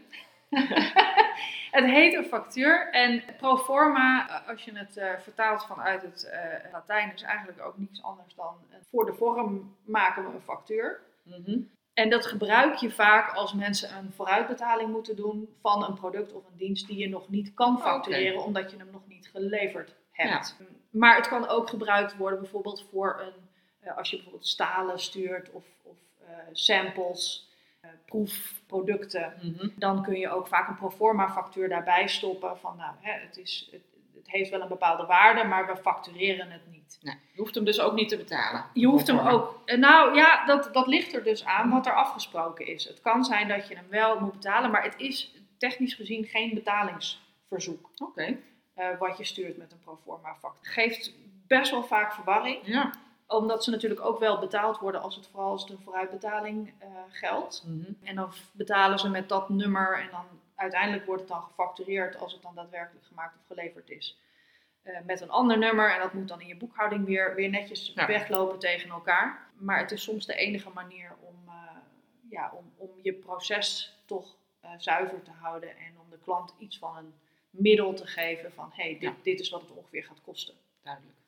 Het 1.70 1.84
heet 1.84 2.14
een 2.14 2.24
factuur 2.24 2.88
en 2.90 3.22
proforma, 3.36 4.42
als 4.46 4.64
je 4.64 4.78
het 4.78 4.96
eh, 4.96 5.18
vertaalt 5.18 5.64
vanuit 5.64 6.02
het 6.02 6.24
eh, 6.24 6.72
Latijn, 6.72 7.12
is 7.14 7.22
eigenlijk 7.22 7.60
ook 7.60 7.78
niets 7.78 8.02
anders 8.02 8.34
dan 8.34 8.54
voor 8.90 9.04
de 9.04 9.12
vorm 9.12 9.76
maken 9.84 10.24
we 10.24 10.34
een 10.34 10.40
factuur. 10.40 11.00
Mhm. 11.22 11.58
En 11.94 12.10
dat 12.10 12.26
gebruik 12.26 12.74
je 12.74 12.90
vaak 12.90 13.34
als 13.34 13.54
mensen 13.54 13.96
een 13.96 14.12
vooruitbetaling 14.12 14.90
moeten 14.90 15.16
doen 15.16 15.56
van 15.60 15.84
een 15.84 15.94
product 15.94 16.32
of 16.32 16.46
een 16.46 16.56
dienst 16.56 16.86
die 16.86 16.98
je 16.98 17.08
nog 17.08 17.28
niet 17.28 17.54
kan 17.54 17.80
factureren, 17.80 18.44
omdat 18.44 18.70
je 18.70 18.76
hem 18.76 18.90
nog 18.90 19.06
niet 19.06 19.28
geleverd 19.28 19.94
hebt. 20.10 20.56
Maar 20.90 21.16
het 21.16 21.28
kan 21.28 21.48
ook 21.48 21.68
gebruikt 21.68 22.16
worden 22.16 22.40
bijvoorbeeld 22.40 22.86
voor 22.90 23.20
een, 23.20 23.48
eh, 23.80 23.96
als 23.96 24.10
je 24.10 24.16
bijvoorbeeld 24.16 24.46
stalen 24.46 24.98
stuurt 24.98 25.50
of, 25.50 25.64
of 25.82 25.96
eh, 26.26 26.36
samples, 26.52 27.48
eh, 27.80 27.90
proefproducten. 28.04 29.34
Mhm. 29.42 29.68
Dan 29.76 30.02
kun 30.02 30.18
je 30.18 30.30
ook 30.30 30.46
vaak 30.46 30.68
een 30.68 30.76
proforma 30.76 31.30
factuur 31.30 31.68
daarbij 31.68 32.08
stoppen 32.08 32.58
van 32.58 32.76
nou, 32.76 32.94
hè, 33.00 33.12
het, 33.12 33.36
is, 33.36 33.68
het, 33.70 33.82
het 34.14 34.30
heeft 34.30 34.50
wel 34.50 34.60
een 34.60 34.68
bepaalde 34.68 35.06
waarde, 35.06 35.44
maar 35.44 35.66
we 35.66 35.76
factureren 35.76 36.50
het 36.50 36.66
niet. 36.70 36.79
Je 37.32 37.40
hoeft 37.40 37.54
hem 37.54 37.64
dus 37.64 37.80
ook 37.80 37.94
niet 37.94 38.08
te 38.08 38.16
betalen. 38.16 38.64
Je 38.72 38.86
hoeft 38.86 39.06
hem 39.06 39.18
ook. 39.18 39.60
eh, 39.64 39.78
Nou 39.78 40.14
ja, 40.14 40.44
dat, 40.46 40.68
dat 40.72 40.86
ligt 40.86 41.14
er 41.14 41.22
dus 41.22 41.44
aan 41.44 41.70
wat 41.70 41.86
er 41.86 41.94
afgesproken 41.94 42.66
is. 42.66 42.84
Het 42.84 43.00
kan 43.00 43.24
zijn 43.24 43.48
dat 43.48 43.68
je 43.68 43.74
hem 43.76 43.88
wel 43.88 44.20
moet 44.20 44.32
betalen, 44.32 44.70
maar 44.70 44.82
het 44.82 44.94
is 44.96 45.34
technisch 45.58 45.94
gezien 45.94 46.24
geen 46.24 46.54
betalingsverzoek. 46.54 47.90
Oké. 47.98 48.36
eh, 48.74 48.98
wat 48.98 49.18
je 49.18 49.24
stuurt 49.24 49.56
met 49.56 49.72
een 49.72 49.80
proforma 49.80 50.34
factuur. 50.40 50.72
Geeft 50.72 51.12
best 51.46 51.70
wel 51.70 51.82
vaak 51.84 52.12
verwarring. 52.12 52.58
Ja. 52.66 52.90
Omdat 53.26 53.64
ze 53.64 53.70
natuurlijk 53.70 54.00
ook 54.00 54.18
wel 54.18 54.38
betaald 54.38 54.78
worden 54.78 55.02
als 55.02 55.16
het 55.16 55.26
vooral 55.30 55.50
als 55.50 55.66
de 55.66 55.76
vooruitbetaling 55.84 56.72
uh, 56.82 56.86
geldt. 57.10 57.64
Mhm. 57.66 57.92
En 58.02 58.14
dan 58.14 58.32
betalen 58.52 58.98
ze 58.98 59.08
met 59.08 59.28
dat 59.28 59.48
nummer 59.48 59.98
en 60.02 60.08
dan 60.10 60.24
uiteindelijk 60.54 61.06
wordt 61.06 61.20
het 61.22 61.30
dan 61.30 61.42
gefactureerd 61.42 62.18
als 62.18 62.32
het 62.32 62.42
dan 62.42 62.54
daadwerkelijk 62.54 63.06
gemaakt 63.06 63.34
of 63.36 63.46
geleverd 63.46 63.90
is. 63.90 64.18
Eh, 64.82 64.96
met 65.06 65.20
een 65.20 65.30
ander 65.30 65.58
nummer 65.58 65.92
en 65.94 66.00
dat 66.00 66.12
moet 66.12 66.28
dan 66.28 66.40
in 66.40 66.46
je 66.46 66.56
boekhouding 66.56 67.04
weer, 67.04 67.34
weer 67.34 67.48
netjes 67.48 67.92
Ja. 67.94 68.06
weglopen 68.06 68.58
tegen 68.58 68.90
elkaar. 68.90 69.48
Maar 69.58 69.78
het 69.78 69.90
is 69.90 70.02
soms 70.02 70.26
de 70.26 70.34
enige 70.34 70.70
manier 70.70 71.16
om, 71.20 71.34
eh, 71.48 71.76
ja, 72.30 72.52
om, 72.54 72.72
om 72.76 72.90
je 73.02 73.12
proces 73.12 73.96
toch 74.06 74.36
eh, 74.60 74.70
zuiver 74.78 75.22
te 75.22 75.30
houden 75.30 75.68
en 75.76 75.98
om 76.00 76.10
de 76.10 76.18
klant 76.18 76.54
iets 76.58 76.78
van 76.78 76.96
een 76.96 77.14
middel 77.50 77.94
te 77.94 78.06
geven 78.06 78.52
van 78.52 78.70
hé, 78.74 78.82
hey, 78.82 78.92
dit, 78.92 79.02
Ja. 79.02 79.14
dit 79.22 79.40
is 79.40 79.50
wat 79.50 79.60
het 79.60 79.70
ongeveer 79.70 80.04
gaat 80.04 80.20
kosten. 80.22 80.54
Duidelijk. 80.82 81.18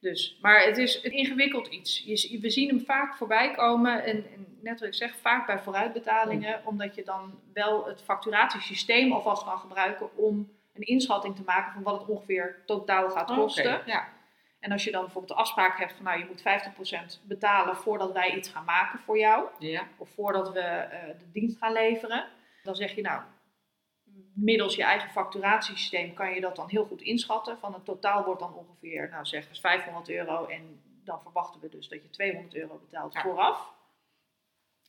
Dus, 0.00 0.38
maar 0.42 0.62
het 0.62 0.78
is 0.78 1.04
een 1.04 1.12
ingewikkeld 1.12 1.66
iets. 1.66 1.98
Je, 2.04 2.38
we 2.40 2.50
zien 2.50 2.68
hem 2.68 2.80
vaak 2.80 3.14
voorbij 3.14 3.54
komen. 3.54 4.04
En, 4.04 4.32
en 4.32 4.58
net 4.60 4.80
wat 4.80 4.88
ik 4.88 4.94
zeg, 4.94 5.16
vaak 5.16 5.46
bij 5.46 5.58
vooruitbetalingen. 5.58 6.66
Omdat 6.66 6.94
je 6.94 7.04
dan 7.04 7.40
wel 7.52 7.86
het 7.86 8.02
facturatiesysteem 8.02 9.12
alvast 9.12 9.44
kan 9.44 9.58
gebruiken 9.58 10.16
om 10.16 10.58
een 10.80 10.86
inschatting 10.86 11.36
te 11.36 11.42
maken 11.42 11.72
van 11.72 11.82
wat 11.82 12.00
het 12.00 12.08
ongeveer 12.08 12.62
totaal 12.66 13.10
gaat 13.10 13.34
kosten. 13.34 13.82
Ja. 13.86 14.08
En 14.60 14.72
als 14.72 14.84
je 14.84 14.90
dan 14.90 15.02
bijvoorbeeld 15.02 15.32
de 15.36 15.42
afspraak 15.42 15.78
hebt 15.78 15.92
van 15.92 16.04
nou 16.04 16.18
je 16.18 16.26
moet 16.26 16.42
50% 17.22 17.26
betalen 17.26 17.76
voordat 17.76 18.12
wij 18.12 18.36
iets 18.36 18.48
gaan 18.48 18.64
maken 18.64 18.98
voor 18.98 19.18
jou. 19.18 19.48
Ja. 19.58 19.82
Of 19.96 20.08
voordat 20.08 20.52
we 20.52 20.60
eh, 20.60 21.18
de 21.18 21.30
dienst 21.32 21.58
gaan 21.58 21.72
leveren. 21.72 22.28
Dan 22.62 22.74
zeg 22.74 22.94
je 22.94 23.00
nou, 23.02 23.22
middels 24.34 24.76
je 24.76 24.82
eigen 24.82 25.10
facturatiesysteem 25.10 26.14
kan 26.14 26.34
je 26.34 26.40
dat 26.40 26.56
dan 26.56 26.68
heel 26.68 26.84
goed 26.84 27.02
inschatten. 27.02 27.58
Van 27.58 27.74
het 27.74 27.84
totaal 27.84 28.24
wordt 28.24 28.40
dan 28.40 28.54
ongeveer, 28.54 29.08
nou 29.10 29.24
zeg 29.24 29.48
eens 29.48 29.60
500 29.60 30.10
euro. 30.10 30.46
En 30.46 30.82
dan 31.04 31.20
verwachten 31.20 31.60
we 31.60 31.68
dus 31.68 31.88
dat 31.88 32.02
je 32.02 32.10
200 32.10 32.54
euro 32.54 32.78
betaalt 32.78 33.12
Ja. 33.12 33.20
vooraf. 33.20 33.72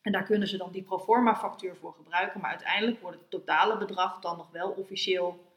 En 0.01 0.11
daar 0.11 0.23
kunnen 0.23 0.47
ze 0.47 0.57
dan 0.57 0.71
die 0.71 0.83
proforma 0.83 1.35
factuur 1.35 1.75
voor 1.75 1.93
gebruiken. 1.93 2.39
Maar 2.39 2.49
uiteindelijk 2.49 3.01
wordt 3.01 3.19
het 3.19 3.29
totale 3.29 3.77
bedrag 3.77 4.19
dan 4.19 4.37
nog 4.37 4.51
wel 4.51 4.69
officieel 4.69 5.50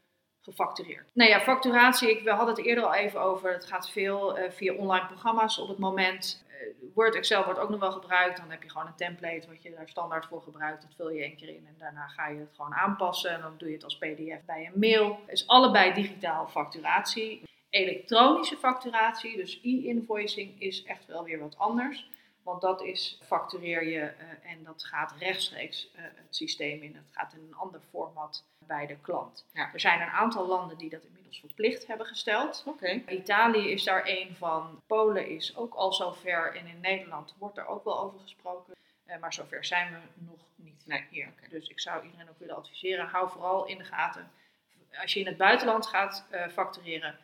gefactureerd. 0.45 1.11
Nou 1.13 1.31
ja, 1.31 1.41
facturatie, 1.41 2.11
ik, 2.11 2.23
we 2.23 2.31
hadden 2.31 2.55
het 2.55 2.65
eerder 2.65 2.85
al 2.85 2.95
even 2.95 3.21
over. 3.21 3.53
Het 3.53 3.67
gaat 3.67 3.91
veel 3.91 4.39
eh, 4.39 4.51
via 4.51 4.75
online 4.75 5.07
programma's 5.07 5.59
op 5.59 5.69
het 5.69 5.79
moment. 5.79 6.45
Eh, 6.49 6.55
Word, 6.95 7.15
Excel 7.15 7.45
wordt 7.45 7.61
ook 7.61 7.69
nog 7.69 7.81
wel 7.81 7.93
gebruikt. 7.93 8.37
Dan 8.37 8.51
heb 8.51 8.63
je 8.63 8.71
gewoon 8.71 8.87
een 8.87 8.97
template 8.97 9.49
wat 9.49 9.63
je 9.63 9.71
daar 9.71 9.89
standaard 9.89 10.27
voor 10.27 10.43
gebruikt. 10.43 10.83
Dat 10.83 10.95
vul 10.97 11.11
je 11.11 11.23
één 11.23 11.37
keer 11.37 11.49
in 11.49 11.67
en 11.67 11.77
daarna 11.79 12.07
ga 12.07 12.29
je 12.29 12.39
het 12.39 12.55
gewoon 12.57 12.75
aanpassen. 12.75 13.31
En 13.31 13.41
dan 13.41 13.55
doe 13.59 13.69
je 13.69 13.75
het 13.75 13.85
als 13.85 13.99
pdf 13.99 14.45
bij 14.47 14.71
een 14.73 14.81
mail. 14.81 15.19
Het 15.27 15.39
is 15.39 15.47
allebei 15.47 15.93
digitaal 15.93 16.47
facturatie. 16.47 17.43
Elektronische 17.71 18.57
facturatie, 18.57 19.37
dus 19.37 19.61
e-invoicing, 19.63 20.61
is 20.61 20.85
echt 20.85 21.07
wel 21.07 21.25
weer 21.25 21.39
wat 21.39 21.59
anders. 21.59 22.11
Want 22.45 22.61
dat 22.61 22.83
is 22.83 23.19
factureer 23.23 23.85
je 23.87 24.01
eh, 24.01 24.51
en 24.51 24.65
dat 24.65 24.85
gaat 24.85 25.15
rechtstreeks 25.19 25.91
eh, 25.95 26.03
het 26.03 26.37
systeem 26.37 26.83
in. 26.83 26.95
Het 26.95 27.11
gaat 27.11 27.33
in 27.33 27.39
een 27.39 27.55
ander 27.55 27.81
format 27.81 28.45
bij 28.59 28.87
de 28.87 28.97
klant. 28.97 29.47
Ja. 29.53 29.73
Er 29.73 29.81
zijn 29.81 30.01
een 30.01 30.09
aantal 30.09 30.47
landen 30.47 30.79
die 30.79 30.91
dat 30.91 31.05
inmiddels 31.05 31.41
verplicht 31.41 31.87
hebben 31.87 32.07
gesteld. 32.07 32.65
Italië 33.09 33.71
is 33.71 33.85
daar 33.85 34.05
één 34.05 34.37
van. 34.37 34.83
Polen 34.87 35.29
is 35.29 35.57
ook 35.57 35.75
al 35.75 35.93
zover. 35.93 36.57
En 36.57 36.67
in 36.67 36.81
Nederland 36.81 37.35
wordt 37.39 37.59
er 37.59 37.67
ook 37.67 37.85
wel 37.85 38.01
over 38.01 38.21
gesproken. 38.21 38.75
Eh, 39.05 39.19
maar 39.19 39.33
zover 39.33 39.65
zijn 39.65 39.93
we 39.93 40.25
nog 40.25 40.41
niet 40.57 40.87
Nee, 40.87 41.07
hier. 41.11 41.33
Dus 41.51 41.69
ik 41.69 41.81
zou 41.81 42.05
iedereen 42.05 42.29
ook 42.29 42.39
willen 42.39 42.57
adviseren. 42.57 43.07
Hou 43.07 43.31
vooral 43.31 43.67
in 43.67 43.79
de 43.79 43.85
gaten. 43.85 44.31
Als 45.01 45.13
je 45.13 45.21
in 45.21 45.27
het 45.27 45.37
buitenland 45.37 45.87
gaat 45.87 46.27
factureren. 46.53 47.19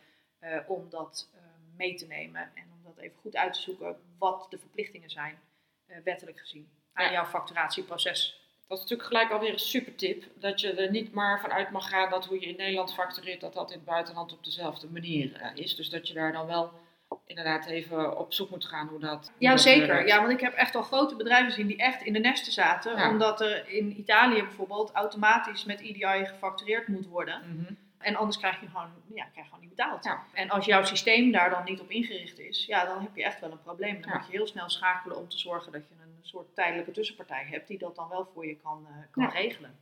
om 0.67 0.89
dat 0.89 1.29
mee 1.77 1.95
te 1.95 2.07
nemen. 2.07 2.41
En 2.41 2.63
om 2.73 2.83
dat 2.83 2.97
even 2.97 3.17
goed 3.21 3.35
uit 3.35 3.53
te 3.53 3.61
zoeken. 3.61 3.97
Wat 4.21 4.47
de 4.49 4.57
verplichtingen 4.57 5.09
zijn. 5.09 5.39
eh, 5.87 5.97
wettelijk 6.03 6.39
gezien. 6.39 6.69
Aan 6.93 7.05
Ja. 7.05 7.11
jouw 7.11 7.25
facturatieproces. 7.25 8.39
Dat 8.67 8.77
is 8.77 8.83
natuurlijk 8.83 9.09
gelijk 9.09 9.31
alweer 9.31 9.53
een 9.53 9.59
super 9.59 9.95
tip. 9.95 10.23
Dat 10.35 10.59
je 10.61 10.71
er 10.73 10.91
niet 10.91 11.13
maar 11.13 11.39
vanuit 11.41 11.69
mag 11.71 11.89
gaan 11.89 12.09
dat 12.09 12.25
hoe 12.25 12.39
je 12.39 12.45
in 12.47 12.55
Nederland 12.57 12.93
factureert, 12.93 13.41
dat 13.41 13.53
dat 13.53 13.71
in 13.71 13.75
het 13.77 13.85
buitenland 13.85 14.33
op 14.33 14.43
dezelfde 14.43 14.87
manier 14.87 15.35
eh, 15.35 15.49
is. 15.55 15.75
Dus 15.75 15.89
dat 15.89 16.07
je 16.07 16.13
daar 16.13 16.31
dan 16.31 16.45
wel 16.47 16.71
inderdaad 17.25 17.65
even 17.65 18.17
op 18.17 18.33
zoek 18.33 18.49
moet 18.49 18.65
gaan 18.65 18.87
hoe 18.87 18.99
dat. 18.99 19.25
hoe 19.25 19.35
Ja, 19.39 19.49
dat 19.51 19.61
zeker. 19.61 19.87
werkt. 19.87 20.09
Ja, 20.09 20.19
want 20.19 20.31
ik 20.31 20.39
heb 20.39 20.53
echt 20.53 20.75
al 20.75 20.81
grote 20.83 21.15
bedrijven 21.15 21.49
gezien 21.51 21.67
die 21.67 21.77
echt 21.77 22.01
in 22.03 22.13
de 22.13 22.19
nesten 22.19 22.51
zaten. 22.51 22.95
Ja. 22.97 23.09
Omdat 23.09 23.41
er 23.41 23.69
in 23.69 23.99
Italië 23.99 24.41
bijvoorbeeld 24.41 24.91
automatisch 24.91 25.65
met 25.65 25.79
EDI 25.79 26.25
gefactureerd 26.25 26.87
moet 26.87 27.05
worden. 27.05 27.41
Mhm. 27.55 27.73
En 28.01 28.15
anders 28.15 28.37
krijg 28.37 28.59
je 28.61 28.67
gewoon, 28.67 28.89
ja, 29.13 29.23
krijg 29.23 29.35
je 29.35 29.43
gewoon 29.43 29.59
niet 29.59 29.69
betaald. 29.75 30.03
Ja. 30.03 30.23
En 30.33 30.49
als 30.49 30.65
jouw 30.65 30.83
systeem 30.83 31.31
daar 31.31 31.49
dan 31.49 31.63
niet 31.63 31.79
op 31.79 31.89
ingericht 31.89 32.39
is, 32.39 32.65
ja, 32.65 32.85
dan 32.85 33.01
heb 33.01 33.15
je 33.15 33.23
echt 33.23 33.39
wel 33.39 33.51
een 33.51 33.61
probleem. 33.61 34.01
Dan 34.01 34.09
Ja. 34.11 34.17
moet 34.17 34.25
je 34.25 34.31
heel 34.31 34.47
snel 34.47 34.69
schakelen 34.69 35.17
om 35.17 35.27
te 35.29 35.37
zorgen 35.37 35.71
dat 35.71 35.87
je 35.87 35.95
een 36.01 36.17
soort 36.21 36.55
tijdelijke 36.55 36.91
tussenpartij 36.91 37.45
hebt 37.49 37.67
die 37.67 37.77
dat 37.77 37.95
dan 37.95 38.09
wel 38.09 38.29
voor 38.33 38.45
je 38.47 38.55
kan, 38.55 38.85
eh, 38.89 38.93
kan 39.11 39.23
Ja. 39.23 39.29
regelen. 39.29 39.79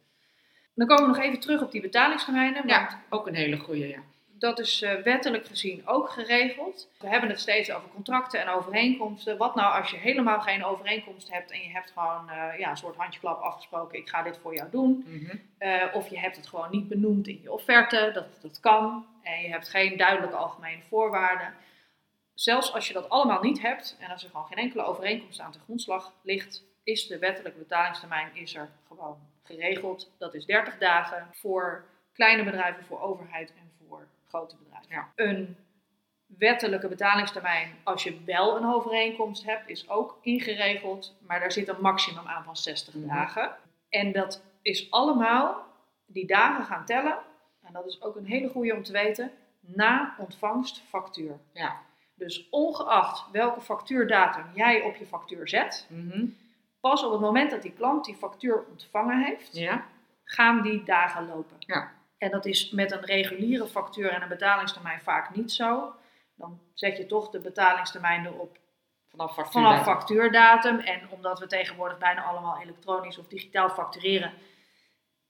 Dan 0.74 0.88
komen 0.88 1.04
we 1.04 1.10
nog 1.18 1.26
even 1.26 1.40
terug 1.40 1.62
op 1.62 1.72
die 1.72 1.82
betalingstermijnen. 1.82 2.54
Want 2.68 2.70
Ja, 2.70 3.04
ook 3.10 3.28
een 3.28 3.36
hele 3.36 3.58
goede, 3.58 3.88
ja. 3.88 4.00
Dat 4.40 4.60
is 4.60 4.82
eh, 4.82 5.02
wettelijk 5.02 5.46
gezien 5.46 5.88
ook 5.88 6.10
geregeld. 6.10 6.90
We 7.00 7.08
hebben 7.08 7.30
het 7.30 7.40
steeds 7.40 7.72
over 7.72 7.90
contracten 7.90 8.42
en 8.42 8.50
overeenkomsten. 8.50 9.38
Wat 9.38 9.56
nou 9.56 9.82
als 9.82 9.92
je 9.92 9.98
helemaal 9.98 10.42
geen 10.42 10.66
overeenkomst 10.66 11.32
hebt 11.32 11.52
en 11.52 11.62
je 11.62 11.72
hebt 11.72 11.92
gewoon 11.92 12.30
eh, 12.30 12.60
ja, 12.60 12.70
een 12.70 12.78
soort 12.78 12.96
handjeklap 12.96 13.42
afgesproken, 13.42 13.98
ik 13.98 14.10
ga 14.10 14.24
dit 14.24 14.38
voor 14.38 14.54
jou 14.54 14.70
doen. 14.70 15.06
Mhm. 15.08 15.38
Eh, 15.58 15.84
of 15.94 16.10
je 16.10 16.20
hebt 16.20 16.36
het 16.36 16.48
gewoon 16.48 16.72
niet 16.72 16.88
benoemd 16.88 17.28
in 17.28 17.40
je 17.42 17.52
offerte, 17.52 18.10
dat, 18.14 18.42
dat 18.42 18.60
kan. 18.60 19.06
En 19.24 19.42
je 19.42 19.50
hebt 19.50 19.70
geen 19.70 19.98
duidelijke 19.98 20.36
algemene 20.36 20.82
voorwaarden. 20.90 21.54
Zelfs 22.34 22.74
als 22.74 22.88
je 22.88 22.94
dat 22.94 23.10
allemaal 23.10 23.42
niet 23.42 23.62
hebt 23.62 23.98
en 24.00 24.12
als 24.12 24.24
er 24.24 24.30
gewoon 24.30 24.46
geen 24.46 24.58
enkele 24.58 24.84
overeenkomst 24.84 25.40
aan 25.40 25.52
de 25.52 25.60
grondslag 25.60 26.14
ligt, 26.24 26.64
is 26.84 27.08
de 27.08 27.20
wettelijke 27.20 27.58
betalingstermijn 27.58 28.30
is 28.34 28.56
er 28.56 28.70
gewoon 28.88 29.18
geregeld. 29.44 30.12
Dat 30.18 30.34
is 30.34 30.46
30 30.46 30.78
dagen 30.78 31.28
voor 31.32 31.86
kleine 32.14 32.44
bedrijven, 32.44 32.86
voor 32.86 33.02
overheid 33.02 33.50
en 33.50 33.72
voor 33.80 34.08
grote 34.30 34.56
bedrijven. 34.58 34.90
Ja. 34.92 35.08
Een 35.16 35.58
wettelijke 36.26 36.88
betalingstermijn, 36.88 37.76
als 37.84 38.04
je 38.04 38.24
wel 38.26 38.58
een 38.58 38.66
overeenkomst 38.74 39.46
hebt, 39.46 39.70
is 39.70 39.90
ook 39.90 40.18
ingeregeld. 40.22 41.16
Maar 41.28 41.40
daar 41.40 41.52
zit 41.52 41.68
een 41.68 41.82
maximum 41.82 42.28
aan 42.28 42.44
van 42.44 42.56
60 42.58 42.94
Mhm. 42.94 43.08
dagen. 43.08 43.56
En 43.90 44.12
dat 44.12 44.44
is 44.62 44.92
allemaal, 44.92 45.64
die 46.06 46.28
dagen 46.28 46.66
gaan 46.66 46.86
tellen. 46.86 47.18
En 47.64 47.74
dat 47.74 47.86
is 47.86 48.02
ook 48.02 48.16
een 48.16 48.26
hele 48.26 48.50
goede 48.50 48.74
om 48.76 48.84
te 48.84 48.92
weten, 48.92 49.32
na 49.60 50.16
ontvangst 50.18 50.82
factuur. 50.90 51.40
Ja. 51.54 51.82
Dus 52.16 52.48
ongeacht 52.50 53.32
welke 53.32 53.62
factuurdatum 53.62 54.46
jij 54.54 54.82
op 54.82 54.96
je 54.96 55.06
factuur 55.06 55.48
zet, 55.48 55.88
Mhm. 55.90 56.26
pas 56.80 57.04
op 57.04 57.12
het 57.12 57.22
moment 57.22 57.52
dat 57.52 57.62
die 57.62 57.74
klant 57.74 58.06
die 58.06 58.16
factuur 58.16 58.64
ontvangen 58.70 59.24
heeft, 59.24 59.58
Ja. 59.58 59.84
gaan 60.24 60.62
die 60.62 60.84
dagen 60.84 61.28
lopen. 61.28 61.56
Ja. 61.60 61.92
En 62.20 62.32
dat 62.32 62.46
is 62.46 62.70
met 62.72 62.92
een 62.92 63.06
reguliere 63.06 63.68
factuur 63.68 64.10
en 64.10 64.22
een 64.22 64.28
betalingstermijn 64.28 65.02
vaak 65.02 65.36
niet 65.36 65.52
zo. 65.52 65.94
Dan 66.36 66.60
zet 66.74 66.98
je 66.98 67.06
toch 67.06 67.30
de 67.30 67.40
betalingstermijn 67.40 68.26
erop 68.26 68.58
Vanaf 69.10 69.34
factuur. 69.34 69.62
vanaf 69.62 69.84
factuurdatum. 69.84 70.80
En 70.80 71.10
omdat 71.10 71.40
we 71.40 71.48
tegenwoordig 71.48 71.98
bijna 71.98 72.24
allemaal 72.24 72.62
elektronisch 72.62 73.18
of 73.18 73.28
digitaal 73.28 73.70
factureren, 73.70 74.34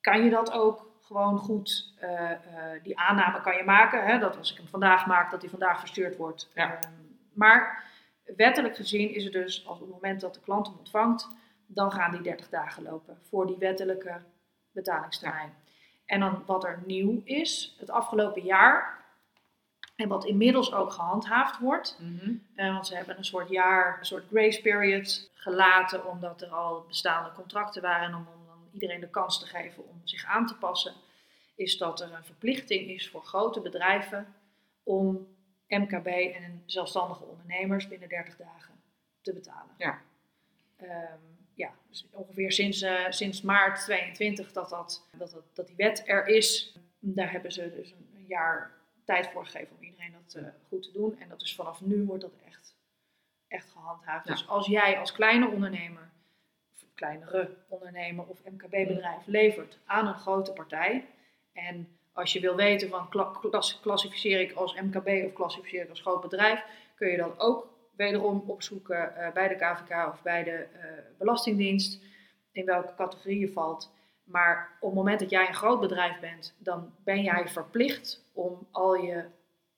kan 0.01 0.23
je 0.23 0.29
dat 0.29 0.51
ook 0.51 0.87
gewoon 1.01 1.37
goed, 1.37 1.93
eh, 1.97 2.31
eh, 2.31 2.83
die 2.83 2.97
aanname 2.97 3.41
kan 3.41 3.55
je 3.55 3.63
maken. 3.63 4.05
Hè, 4.05 4.19
dat 4.19 4.37
als 4.37 4.51
ik 4.51 4.57
hem 4.57 4.67
vandaag 4.67 5.05
maak, 5.05 5.31
dat 5.31 5.41
hij 5.41 5.49
vandaag 5.49 5.79
verstuurd 5.79 6.15
wordt. 6.17 6.49
Ja. 6.53 6.73
Ehm, 6.73 6.91
maar 7.33 7.83
wettelijk 8.35 8.75
gezien 8.75 9.13
is 9.13 9.23
het 9.23 9.33
dus, 9.33 9.67
als 9.67 9.79
op 9.79 9.85
het 9.85 9.93
moment 9.93 10.21
dat 10.21 10.33
de 10.33 10.39
klant 10.39 10.67
hem 10.67 10.77
ontvangt, 10.77 11.27
dan 11.65 11.91
gaan 11.91 12.11
die 12.11 12.21
30 12.21 12.49
dagen 12.49 12.83
lopen 12.83 13.17
voor 13.29 13.47
die 13.47 13.57
wettelijke 13.57 14.21
betalingstermijn. 14.71 15.53
En 16.09 16.19
dan 16.19 16.43
wat 16.45 16.63
er 16.63 16.81
nieuw 16.85 17.21
is, 17.23 17.75
het 17.79 17.89
afgelopen 17.89 18.41
jaar, 18.43 19.05
en 19.95 20.07
wat 20.07 20.25
inmiddels 20.25 20.73
ook 20.73 20.91
gehandhaafd 20.91 21.59
wordt, 21.59 21.97
Mhm. 21.99 22.33
eh, 22.55 22.73
want 22.73 22.87
ze 22.87 22.95
hebben 22.95 23.17
een 23.17 23.25
soort 23.25 23.49
jaar, 23.49 23.97
een 23.99 24.05
soort 24.05 24.27
grace 24.27 24.61
period 24.61 25.29
gelaten, 25.33 26.05
omdat 26.05 26.41
er 26.41 26.49
al 26.49 26.83
bestaande 26.87 27.31
contracten 27.31 27.81
waren 27.81 28.07
en 28.07 28.15
om, 28.15 28.27
om 28.39 28.45
dan 28.45 28.69
iedereen 28.71 28.99
de 28.99 29.09
kans 29.09 29.39
te 29.39 29.45
geven 29.45 29.87
om 29.87 30.01
zich 30.03 30.25
aan 30.25 30.47
te 30.47 30.55
passen, 30.57 30.93
is 31.55 31.77
dat 31.77 32.01
er 32.01 32.13
een 32.13 32.23
verplichting 32.25 32.89
is 32.89 33.09
voor 33.09 33.23
grote 33.23 33.61
bedrijven 33.61 34.33
om 34.83 35.27
MKB 35.67 36.07
en 36.07 36.63
zelfstandige 36.65 37.23
ondernemers 37.23 37.87
binnen 37.87 38.09
30 38.09 38.37
dagen 38.37 38.81
te 39.21 39.33
betalen. 39.33 39.75
Ja. 39.77 40.01
Ehm, 40.77 41.19
ja, 41.59 41.71
dus 41.89 42.05
ongeveer 42.11 42.51
sinds, 42.51 42.81
eh, 42.81 43.05
sinds 43.09 43.41
maart 43.41 43.79
22 43.79 44.51
dat, 44.51 44.69
dat, 44.69 45.07
dat, 45.17 45.31
dat, 45.31 45.43
dat 45.53 45.67
die 45.67 45.75
wet 45.75 46.03
er 46.05 46.27
is. 46.27 46.75
Daar 46.99 47.31
hebben 47.31 47.51
ze 47.51 47.73
dus 47.75 47.91
een, 47.91 48.09
een 48.15 48.25
jaar 48.27 48.71
tijd 49.05 49.27
voor 49.27 49.45
gegeven 49.45 49.75
om 49.77 49.83
iedereen 49.83 50.11
dat 50.11 50.33
eh, 50.33 50.49
goed 50.67 50.83
te 50.83 50.91
doen. 50.91 51.19
En 51.19 51.29
dat 51.29 51.41
is 51.41 51.55
vanaf 51.55 51.81
nu 51.81 52.03
wordt 52.05 52.21
dat 52.21 52.33
echt, 52.45 52.75
echt 53.47 53.69
gehandhaafd. 53.69 54.27
Ja. 54.27 54.33
Dus 54.33 54.47
als 54.47 54.67
jij 54.67 54.99
als 54.99 55.11
kleine 55.11 55.47
ondernemer, 55.47 56.09
of 56.73 56.85
kleinere 56.93 57.55
ondernemer 57.67 58.25
of 58.25 58.39
MKB-bedrijf 58.43 59.25
levert 59.25 59.77
aan 59.85 60.07
een 60.07 60.19
grote 60.19 60.53
partij. 60.53 61.05
En 61.53 61.97
als 62.11 62.33
je 62.33 62.39
wil 62.39 62.55
weten 62.55 62.89
van 62.89 63.09
kla- 63.09 63.37
klas- 63.41 63.79
klassificeer 63.79 64.39
ik 64.39 64.51
als 64.51 64.73
MKB 64.73 65.25
of 65.25 65.33
klassificeer 65.33 65.83
ik 65.83 65.89
als 65.89 66.01
groot 66.01 66.21
bedrijf, 66.21 66.63
kun 66.95 67.07
je 67.07 67.17
dat 67.17 67.39
ook 67.39 67.78
wederom 67.99 68.43
opzoeken 68.47 69.13
uh, 69.17 69.31
bij 69.31 69.47
de 69.47 69.55
KVK 69.55 70.07
of 70.13 70.21
bij 70.21 70.43
de 70.43 70.67
uh, 70.75 70.83
Belastingdienst 71.17 71.99
in 72.51 72.65
welke 72.65 72.95
categorie 72.95 73.39
je 73.39 73.51
valt. 73.51 73.91
Maar 74.23 74.77
op 74.79 74.89
het 74.89 74.97
moment 74.97 75.19
dat 75.19 75.29
jij 75.29 75.47
een 75.47 75.53
groot 75.53 75.79
bedrijf 75.79 76.19
bent, 76.19 76.55
dan 76.57 76.93
ben 77.03 77.23
jij 77.23 77.47
verplicht 77.47 78.23
om 78.33 78.67
al 78.71 78.95
je 78.95 79.25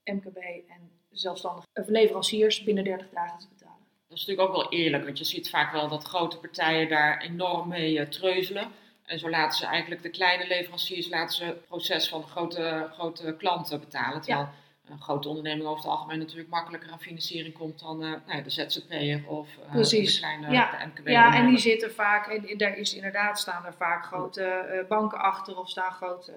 MKB 0.04 0.38
en 0.68 0.92
zelfstandige 1.12 1.68
leveranciers 1.86 2.64
binnen 2.64 2.84
30 2.84 3.10
dagen 3.10 3.40
te 3.40 3.48
betalen. 3.50 3.86
Dat 4.08 4.18
is 4.18 4.26
natuurlijk 4.26 4.50
ook 4.50 4.64
wel 4.64 4.80
eerlijk, 4.80 5.04
want 5.04 5.18
je 5.18 5.24
ziet 5.24 5.50
vaak 5.50 5.72
wel 5.72 5.88
dat 5.88 6.04
grote 6.04 6.38
partijen 6.38 6.90
daar 6.90 7.22
enorm 7.22 7.68
mee 7.68 7.94
uh, 7.94 8.06
treuzelen. 8.06 8.72
En 9.06 9.20
zo 9.20 9.30
laten 9.30 9.58
ze 9.58 9.66
eigenlijk 9.66 10.02
de 10.02 10.10
kleine 10.10 10.48
leveranciers 10.48 11.10
laten 11.10 11.36
ze 11.36 11.44
het 11.44 11.66
proces 11.66 12.10
van 12.10 12.22
de 12.22 12.28
grote, 12.28 12.90
grote 12.92 13.36
klanten 13.38 13.80
betalen. 13.80 14.22
Terwijl 14.22 14.50
een 14.92 15.02
grote 15.02 15.28
onderneming 15.28 15.68
over 15.68 15.84
het 15.84 15.92
algemeen 15.92 16.20
natuurlijk 16.20 16.50
makkelijker 16.50 16.92
aan 16.92 17.00
financiering 17.00 17.54
komt 17.54 17.80
dan 17.80 18.04
uh, 18.04 18.14
nou, 18.28 18.44
de 18.44 18.50
ZZP'er 18.50 19.28
of 19.28 19.48
uh, 19.76 19.84
de 19.84 20.18
kleine 20.20 20.52
ja. 20.52 20.72
de 20.72 20.86
MKB. 20.86 21.08
Ja, 21.08 21.36
en 21.36 21.48
die 21.48 21.58
zitten 21.58 21.92
vaak, 21.92 22.28
en 22.28 22.58
daar 22.58 22.78
is 22.78 22.96
inderdaad 22.96 23.40
staan 23.40 23.66
er 23.66 23.74
vaak 23.74 24.06
grote 24.06 24.70
uh, 24.74 24.88
banken 24.88 25.20
achter 25.20 25.58
of 25.58 25.70
staan 25.70 25.92
grote 25.92 26.34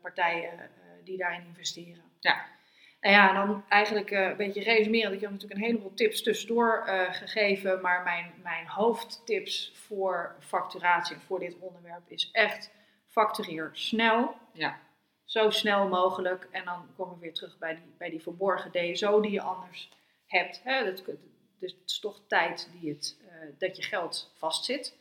partijen 0.00 0.50
die 1.04 1.16
daarin 1.16 1.46
investeren. 1.46 2.02
Ja. 2.20 2.44
Nou 3.00 3.14
ja, 3.14 3.28
en 3.28 3.34
dan 3.34 3.64
eigenlijk 3.68 4.10
een 4.10 4.36
beetje 4.36 4.62
resumerend. 4.62 5.14
Ik 5.14 5.20
heb 5.20 5.30
natuurlijk 5.30 5.60
een 5.60 5.66
heleboel 5.66 5.94
tips 5.94 6.22
tussendoor 6.22 6.82
gegeven, 7.10 7.80
maar 7.80 8.02
mijn, 8.02 8.32
mijn 8.42 8.66
hoofdtips 8.66 9.72
voor 9.74 10.36
facturatie 10.40 11.16
voor 11.26 11.38
dit 11.38 11.56
onderwerp 11.58 12.02
is 12.08 12.28
echt 12.32 12.70
factureer 13.06 13.70
snel. 13.72 14.34
Ja 14.52 14.78
zo 15.32 15.50
snel 15.50 15.88
mogelijk. 15.88 16.48
En 16.50 16.64
dan 16.64 16.86
komen 16.96 17.14
we 17.14 17.20
weer 17.20 17.34
terug 17.34 17.58
bij 17.58 17.74
die, 17.74 17.94
bij 17.98 18.10
die 18.10 18.22
verborgen 18.22 18.70
DSO 18.70 19.20
die 19.20 19.30
je 19.30 19.42
anders 19.42 19.88
hebt. 20.26 20.60
Hè? 20.64 20.84
Dat, 20.84 21.04
dus 21.58 21.72
het 21.72 21.90
is 21.90 21.98
toch 21.98 22.20
tijd 22.26 22.70
die 22.80 22.90
het, 22.90 23.16
uh, 23.24 23.28
dat 23.58 23.76
je 23.76 23.82
geld 23.82 24.32
vastzit. 24.38 24.94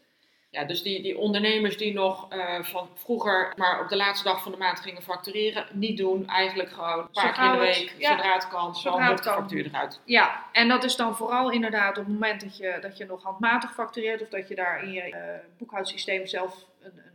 Ja, 0.49 0.63
dus 0.65 0.81
die, 0.83 1.01
die 1.01 1.17
ondernemers 1.17 1.77
die 1.77 1.93
nog 1.93 2.33
uh, 2.33 2.63
van 2.63 2.89
vroeger 2.95 3.53
maar 3.55 3.81
op 3.81 3.89
de 3.89 3.95
laatste 3.95 4.27
dag 4.27 4.43
van 4.43 4.51
de 4.51 4.57
maand 4.57 4.79
gingen 4.79 5.01
factureren, 5.01 5.65
niet 5.71 5.97
doen. 5.97 6.27
Eigenlijk 6.27 6.69
gewoon 6.69 6.99
een 6.99 7.11
paar 7.11 7.33
keer 7.33 7.45
in 7.45 7.51
de 7.51 7.57
week, 7.57 7.95
ja, 7.97 8.09
zodra 8.09 8.33
het 8.33 8.47
kan, 8.47 8.75
zodra 8.75 9.09
het 9.09 9.19
kan. 9.19 9.33
de 9.33 9.39
factuur 9.39 9.65
eruit. 9.65 10.01
Ja, 10.05 10.45
en 10.51 10.67
dat 10.67 10.83
is 10.83 10.95
dan 10.95 11.15
vooral 11.15 11.51
inderdaad 11.51 11.97
op 11.97 12.03
het 12.03 12.13
moment 12.13 12.41
dat 12.41 12.57
je, 12.57 12.77
dat 12.81 12.97
je 12.97 13.05
nog 13.05 13.23
handmatig 13.23 13.73
factureert 13.73 14.21
of 14.21 14.29
dat 14.29 14.47
je 14.47 14.55
daar 14.55 14.83
in 14.83 14.91
je 14.91 15.09
uh, 15.09 15.17
boekhoudsysteem 15.57 16.27
zelf 16.27 16.65
een, 16.81 16.97
een, 16.97 17.09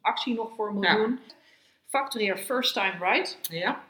actie 0.00 0.34
nog 0.34 0.54
voor 0.54 0.72
moet 0.72 0.84
ja. 0.84 0.94
doen 0.94 1.20
factureer 1.94 2.36
first 2.36 2.74
time 2.74 2.98
right. 2.98 3.38
Ja. 3.42 3.84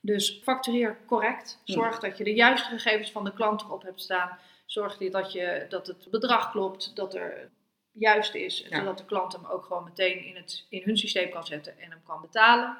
Dus 0.00 0.40
factureer 0.42 0.98
correct. 1.06 1.60
Zorg 1.64 1.98
dat 1.98 2.18
je 2.18 2.24
de 2.24 2.34
juiste 2.34 2.68
gegevens 2.68 3.10
van 3.10 3.24
de 3.24 3.32
klant 3.32 3.62
erop 3.62 3.82
hebt 3.82 4.00
staan. 4.00 4.38
Zorg 4.66 4.96
dat, 4.96 5.32
je, 5.32 5.66
dat 5.68 5.86
het 5.86 6.10
bedrag 6.10 6.50
klopt, 6.50 6.96
dat 6.96 7.14
er 7.14 7.50
juist 7.92 8.34
is. 8.34 8.68
Zodat 8.68 8.98
de 8.98 9.04
klant 9.04 9.32
hem 9.32 9.46
ook 9.46 9.64
gewoon 9.64 9.84
meteen 9.84 10.24
in, 10.24 10.36
het, 10.36 10.66
in 10.68 10.82
hun 10.84 10.96
systeem 10.96 11.30
kan 11.30 11.46
zetten 11.46 11.78
en 11.80 11.90
hem 11.90 12.02
kan 12.04 12.20
betalen. 12.20 12.78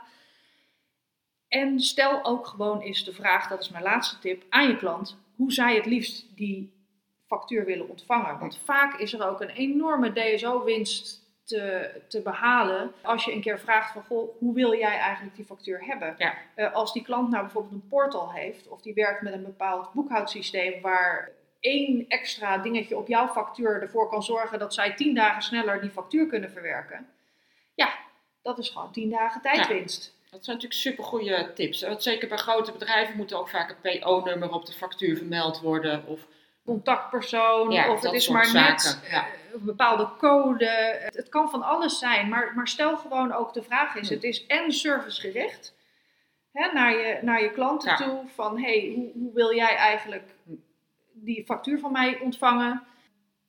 En 1.49 1.81
stel 1.81 2.25
ook 2.25 2.47
gewoon 2.47 2.81
eens 2.81 3.05
de 3.05 3.13
vraag, 3.13 3.49
dat 3.49 3.61
is 3.61 3.69
mijn 3.69 3.83
laatste 3.83 4.19
tip, 4.19 4.43
aan 4.49 4.69
je 4.69 4.77
klant. 4.77 5.17
Hoe 5.37 5.53
zij 5.53 5.75
het 5.75 5.87
liefst 5.87 6.37
die 6.37 6.73
factuur 7.27 7.65
willen 7.65 7.89
ontvangen. 7.89 8.39
Want 8.39 8.61
vaak 8.65 8.99
is 8.99 9.13
er 9.13 9.29
ook 9.29 9.41
een 9.41 9.49
enorme 9.49 10.13
DSO-winst 10.13 11.28
te, 11.49 11.91
te 12.09 12.23
behalen 12.23 12.93
als 13.03 13.25
je 13.25 13.33
een 13.33 13.41
keer 13.41 13.61
vraagt 13.61 13.93
van 13.93 14.05
goh, 14.05 14.39
hoe 14.39 14.55
wil 14.55 14.75
jij 14.75 14.99
eigenlijk 14.99 15.37
die 15.37 15.45
factuur 15.45 15.85
hebben? 15.85 16.15
Ja. 16.19 16.35
Uh, 16.57 16.75
als 16.75 16.93
die 16.93 17.03
klant 17.03 17.31
nou 17.31 17.43
bijvoorbeeld 17.43 17.75
een 17.75 17.89
portal 17.89 18.33
heeft 18.33 18.69
of 18.69 18.81
die 18.83 18.95
werkt 18.95 19.23
met 19.23 19.33
een 19.33 19.45
bepaald 19.45 19.93
boekhoudsysteem 19.93 20.81
waar 20.81 21.31
één 21.61 22.05
extra 22.09 22.59
dingetje 22.59 22.97
op 22.97 23.09
jouw 23.09 23.29
factuur 23.29 23.83
ervoor 23.83 24.09
kan 24.09 24.23
zorgen 24.23 24.59
dat 24.59 24.75
zij 24.75 24.95
tien 24.95 25.15
dagen 25.15 25.43
sneller 25.43 25.81
die 25.81 25.91
factuur 25.91 26.27
kunnen 26.27 26.51
verwerken. 26.51 27.07
Ja, 27.75 27.95
dat 28.43 28.59
is 28.59 28.69
gewoon 28.69 28.93
tien 28.93 29.11
dagen 29.11 29.41
tijdwinst. 29.41 30.17
Dat 30.31 30.45
zijn 30.45 30.57
natuurlijk 30.57 30.83
super 30.83 31.05
goede 31.05 31.53
tips. 31.55 31.83
Want 31.83 32.03
zeker 32.03 32.29
bij 32.29 32.39
grote 32.39 32.73
bedrijven 32.73 33.17
moet 33.17 33.35
ook 33.35 33.49
vaak 33.49 33.69
het 33.69 34.01
PO-nummer 34.01 34.53
op 34.53 34.67
de 34.67 34.73
factuur 34.73 35.17
vermeld 35.17 35.61
worden. 35.61 36.07
Of 36.07 36.27
contactpersoon, 36.69 37.89
of 37.89 38.03
het 38.03 38.13
is 38.13 38.29
maar 38.29 38.53
net 38.53 39.01
ja. 39.11 39.27
Eh, 39.27 39.33
een 39.53 39.65
bepaalde 39.65 40.09
code. 40.19 40.67
Het, 41.13 41.29
kan 41.29 41.51
van 41.51 41.63
alles 41.63 41.99
zijn, 41.99 42.29
maar, 42.29 42.53
maar 42.55 42.69
stel 42.69 42.97
gewoon 42.97 43.33
ook 43.33 43.53
de 43.53 43.63
vraag 43.63 43.95
is, 43.95 44.09
het 44.09 44.23
is 44.23 44.47
en 44.47 44.73
servicegericht 44.73 45.75
hè, 46.53 46.73
naar, 46.73 46.93
je, 46.93 47.19
naar 47.23 47.43
je 47.43 47.51
klanten 47.51 47.97
toe 47.97 48.25
van 48.35 48.61
hey, 48.61 48.93
hoe, 48.95 49.13
hoe 49.13 49.33
wil 49.35 49.55
jij 49.55 49.77
eigenlijk 49.77 50.35
die 51.13 51.45
factuur 51.45 51.79
van 51.79 51.93
mij 51.93 52.19
ontvangen? 52.21 52.83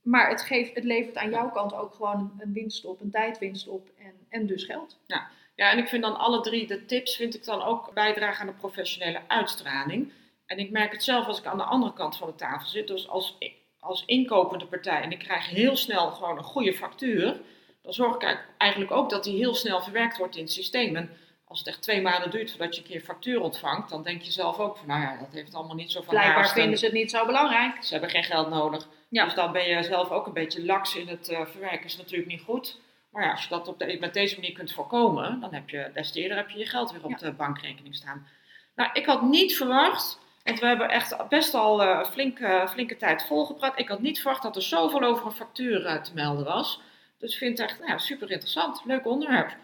Maar 0.02 0.30
het, 0.30 0.42
geeft, 0.42 0.76
het 0.76 0.84
levert 0.84 1.18
aan 1.18 1.30
jouw 1.30 1.50
kant 1.50 1.74
ook 1.74 1.94
gewoon 1.94 2.34
een 2.40 2.54
winst 2.54 2.86
op, 2.86 3.02
een 3.02 3.12
tijdwinst 3.12 3.68
op 3.68 3.90
en, 3.98 4.14
en 4.30 4.46
dus 4.46 4.64
geld. 4.64 4.98
Ja. 5.06 5.28
ja, 5.56 5.72
en 5.72 5.78
ik 5.78 5.88
vind 5.88 6.04
dan 6.04 6.18
alle 6.18 6.42
drie 6.42 6.68
de 6.68 6.86
tips 6.86 7.16
vind 7.16 7.36
ik 7.36 7.46
dan 7.46 7.62
ook 7.62 7.94
bijdragen 7.94 8.42
aan 8.42 8.54
de 8.54 8.60
professionele 8.60 9.22
uitstraling. 9.28 10.12
En 10.50 10.58
ik 10.58 10.72
merk 10.72 10.92
het 10.92 11.04
zelf 11.04 11.26
als 11.26 11.40
ik 11.40 11.46
aan 11.46 11.58
de 11.58 11.64
andere 11.64 11.94
kant 11.94 12.18
van 12.18 12.28
de 12.28 12.36
tafel 12.36 12.68
zit. 12.68 12.88
Dus 12.88 13.08
als, 13.08 13.38
als 13.80 14.04
inkopende 14.06 14.66
partij 14.66 15.02
en 15.02 15.12
ik 15.12 15.20
krijg 15.20 15.50
heel 15.50 15.76
snel 15.76 16.12
gewoon 16.12 16.38
een 16.38 16.44
goede 16.44 16.74
factuur. 16.74 17.42
Dan 17.82 17.94
zorg 17.94 18.16
ik 18.16 18.46
eigenlijk 18.58 18.92
ook 18.92 19.10
dat 19.10 19.24
die 19.24 19.38
heel 19.38 19.56
snel 19.56 19.82
verwerkt 19.82 20.18
wordt 20.18 20.36
in 20.36 20.44
het 20.44 20.52
systeem. 20.52 20.96
En 20.96 21.10
als 21.46 21.60
het 21.60 21.68
echt 21.68 21.82
twee 21.82 22.02
maanden 22.02 22.32
duurt 22.32 22.50
voordat 22.50 22.76
je 22.76 22.82
een 22.82 22.88
keer 22.88 23.02
factuur 23.02 23.42
ontvangt, 23.42 23.90
dan 23.90 24.04
denk 24.04 24.22
je 24.22 24.32
zelf 24.32 24.60
ook 24.60 24.78
van, 24.78 24.88
nou 24.88 25.02
ja, 25.02 25.18
dat 25.18 25.34
heeft 25.34 25.54
allemaal 25.54 25.76
niet 25.76 25.92
zo 25.92 26.02
van 26.02 26.14
Blijkbaar 26.14 26.50
vinden 26.50 26.78
ze 26.78 26.86
het 26.86 26.94
niet 26.94 27.12
zo 27.12 27.26
belangrijk. 27.26 27.84
Ze 27.84 27.92
hebben 27.92 28.10
geen 28.10 28.24
geld 28.24 28.50
nodig. 28.50 28.88
Dus 29.10 29.34
dan 29.34 29.52
ben 29.52 29.68
je 29.68 29.84
zelf 29.84 30.10
ook 30.10 30.28
een 30.28 30.34
beetje 30.34 30.66
laks 30.66 30.96
in 30.96 31.08
het 31.08 31.30
uh, 31.30 31.46
verwerken. 31.46 31.86
is 31.86 31.98
natuurlijk 31.98 32.30
niet 32.30 32.42
goed. 32.42 32.80
Maar 33.12 33.24
ja, 33.24 33.32
als 33.32 33.44
je 33.44 33.50
dat 33.50 33.68
op 33.68 33.80
de, 33.80 33.98
met 34.00 34.14
deze 34.14 34.36
manier 34.36 34.52
kunt 34.52 34.74
voorkomen, 34.74 35.40
dan 35.40 35.54
heb 35.54 35.70
je 35.70 35.92
des 35.94 36.12
te 36.12 36.22
eerder 36.22 36.38
heb 36.38 36.50
je 36.50 36.60
je 36.60 36.66
geld 36.66 36.92
weer 36.92 37.04
op 37.04 37.18
de 37.18 37.32
bankrekening 37.32 37.96
staan. 37.96 38.28
Nou, 38.76 38.90
ik 38.94 39.06
had 39.06 39.22
niet 39.22 39.56
verwacht 39.56 40.20
want 40.44 40.60
we 40.60 40.66
hebben 40.66 40.90
echt 40.90 41.30
best 41.30 41.54
al 41.54 41.84
uh, 41.84 42.06
flinke, 42.06 42.68
flinke 42.70 42.98
tijd 42.98 43.26
volgepraat. 43.28 43.80
Ik 43.80 43.88
had 43.88 44.02
niet 44.02 44.22
verwacht 44.22 44.44
dat 44.44 44.56
er 44.56 44.62
zoveel 44.62 45.04
over 45.04 45.26
een 45.26 45.32
factuur 45.32 45.86
uh, 45.86 46.02
te 46.02 46.14
melden 46.14 46.46
was. 46.46 46.82
Dus 47.18 47.32
ik 47.32 47.38
vind 47.38 47.58
het 47.58 47.70
echt 47.70 47.80
nou, 47.88 48.00
super 48.00 48.32
interessant. 48.32 48.82
Leuk 48.86 49.06
onderwerp. 49.06 49.56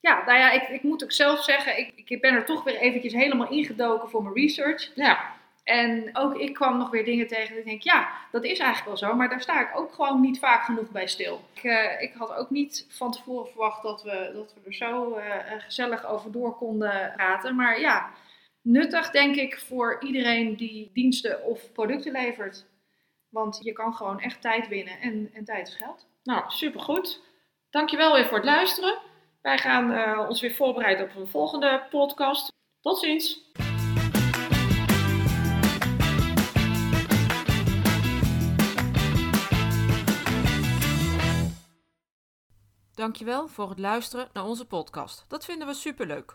Ja, 0.00 0.22
nou 0.26 0.38
ja, 0.38 0.50
ik, 0.50 0.68
ik 0.68 0.82
moet 0.82 1.04
ook 1.04 1.12
zelf 1.12 1.44
zeggen, 1.44 1.78
ik, 1.78 1.92
ik 2.04 2.20
ben 2.20 2.34
er 2.34 2.44
toch 2.44 2.64
weer 2.64 2.76
eventjes 2.76 3.12
helemaal 3.12 3.50
ingedoken 3.50 4.10
voor 4.10 4.22
mijn 4.22 4.34
research. 4.34 4.90
Ja. 4.94 5.38
En 5.64 6.10
ook 6.12 6.34
ik 6.34 6.54
kwam 6.54 6.78
nog 6.78 6.90
weer 6.90 7.04
dingen 7.04 7.26
tegen. 7.26 7.58
Ik 7.58 7.64
denk, 7.64 7.82
ja, 7.82 8.08
dat 8.30 8.44
is 8.44 8.58
eigenlijk 8.58 8.84
wel 9.00 9.10
zo. 9.10 9.16
Maar 9.16 9.28
daar 9.28 9.40
sta 9.40 9.60
ik 9.60 9.78
ook 9.78 9.92
gewoon 9.92 10.20
niet 10.20 10.38
vaak 10.38 10.64
genoeg 10.64 10.90
bij 10.90 11.06
stil. 11.06 11.40
Ik, 11.54 11.64
uh, 11.64 12.02
ik 12.02 12.12
had 12.14 12.34
ook 12.34 12.50
niet 12.50 12.86
van 12.88 13.12
tevoren 13.12 13.50
verwacht 13.50 13.82
dat 13.82 14.02
we, 14.02 14.30
dat 14.34 14.54
we 14.54 14.60
er 14.66 14.74
zo 14.74 15.20
gezellig 15.58 16.06
over 16.06 16.32
door 16.32 16.56
konden 16.56 17.12
praten. 17.16 17.56
Maar 17.56 17.80
ja, 17.80 18.10
nuttig, 18.70 19.10
denk 19.10 19.36
ik, 19.36 19.58
voor 19.58 20.02
iedereen 20.04 20.56
die 20.56 20.90
diensten 20.92 21.44
of 21.44 21.72
producten 21.72 22.12
levert. 22.12 22.66
Want 23.28 23.60
je 23.62 23.72
kan 23.72 23.94
gewoon 23.94 24.20
echt 24.20 24.40
tijd 24.40 24.68
winnen 24.68 25.00
en, 25.00 25.30
en 25.32 25.44
tijd 25.44 25.68
is 25.68 25.74
geld. 25.74 26.06
Nou, 26.22 26.44
supergoed. 26.46 27.20
Dankjewel 27.70 28.14
weer 28.14 28.26
voor 28.26 28.36
het 28.36 28.46
luisteren. 28.46 28.98
Wij 29.42 29.58
gaan 29.58 29.92
uh, 29.92 30.26
ons 30.28 30.40
weer 30.40 30.54
voorbereiden 30.54 31.04
op 31.04 31.16
een 31.16 31.28
volgende 31.28 31.86
podcast. 31.90 32.52
Tot 32.80 32.98
ziens! 32.98 33.48
Dankjewel 42.94 43.48
voor 43.48 43.68
het 43.68 43.78
luisteren 43.78 44.28
naar 44.32 44.44
onze 44.44 44.66
podcast. 44.66 45.24
Dat 45.28 45.44
vinden 45.44 45.66
we 45.66 45.74
superleuk. 45.74 46.34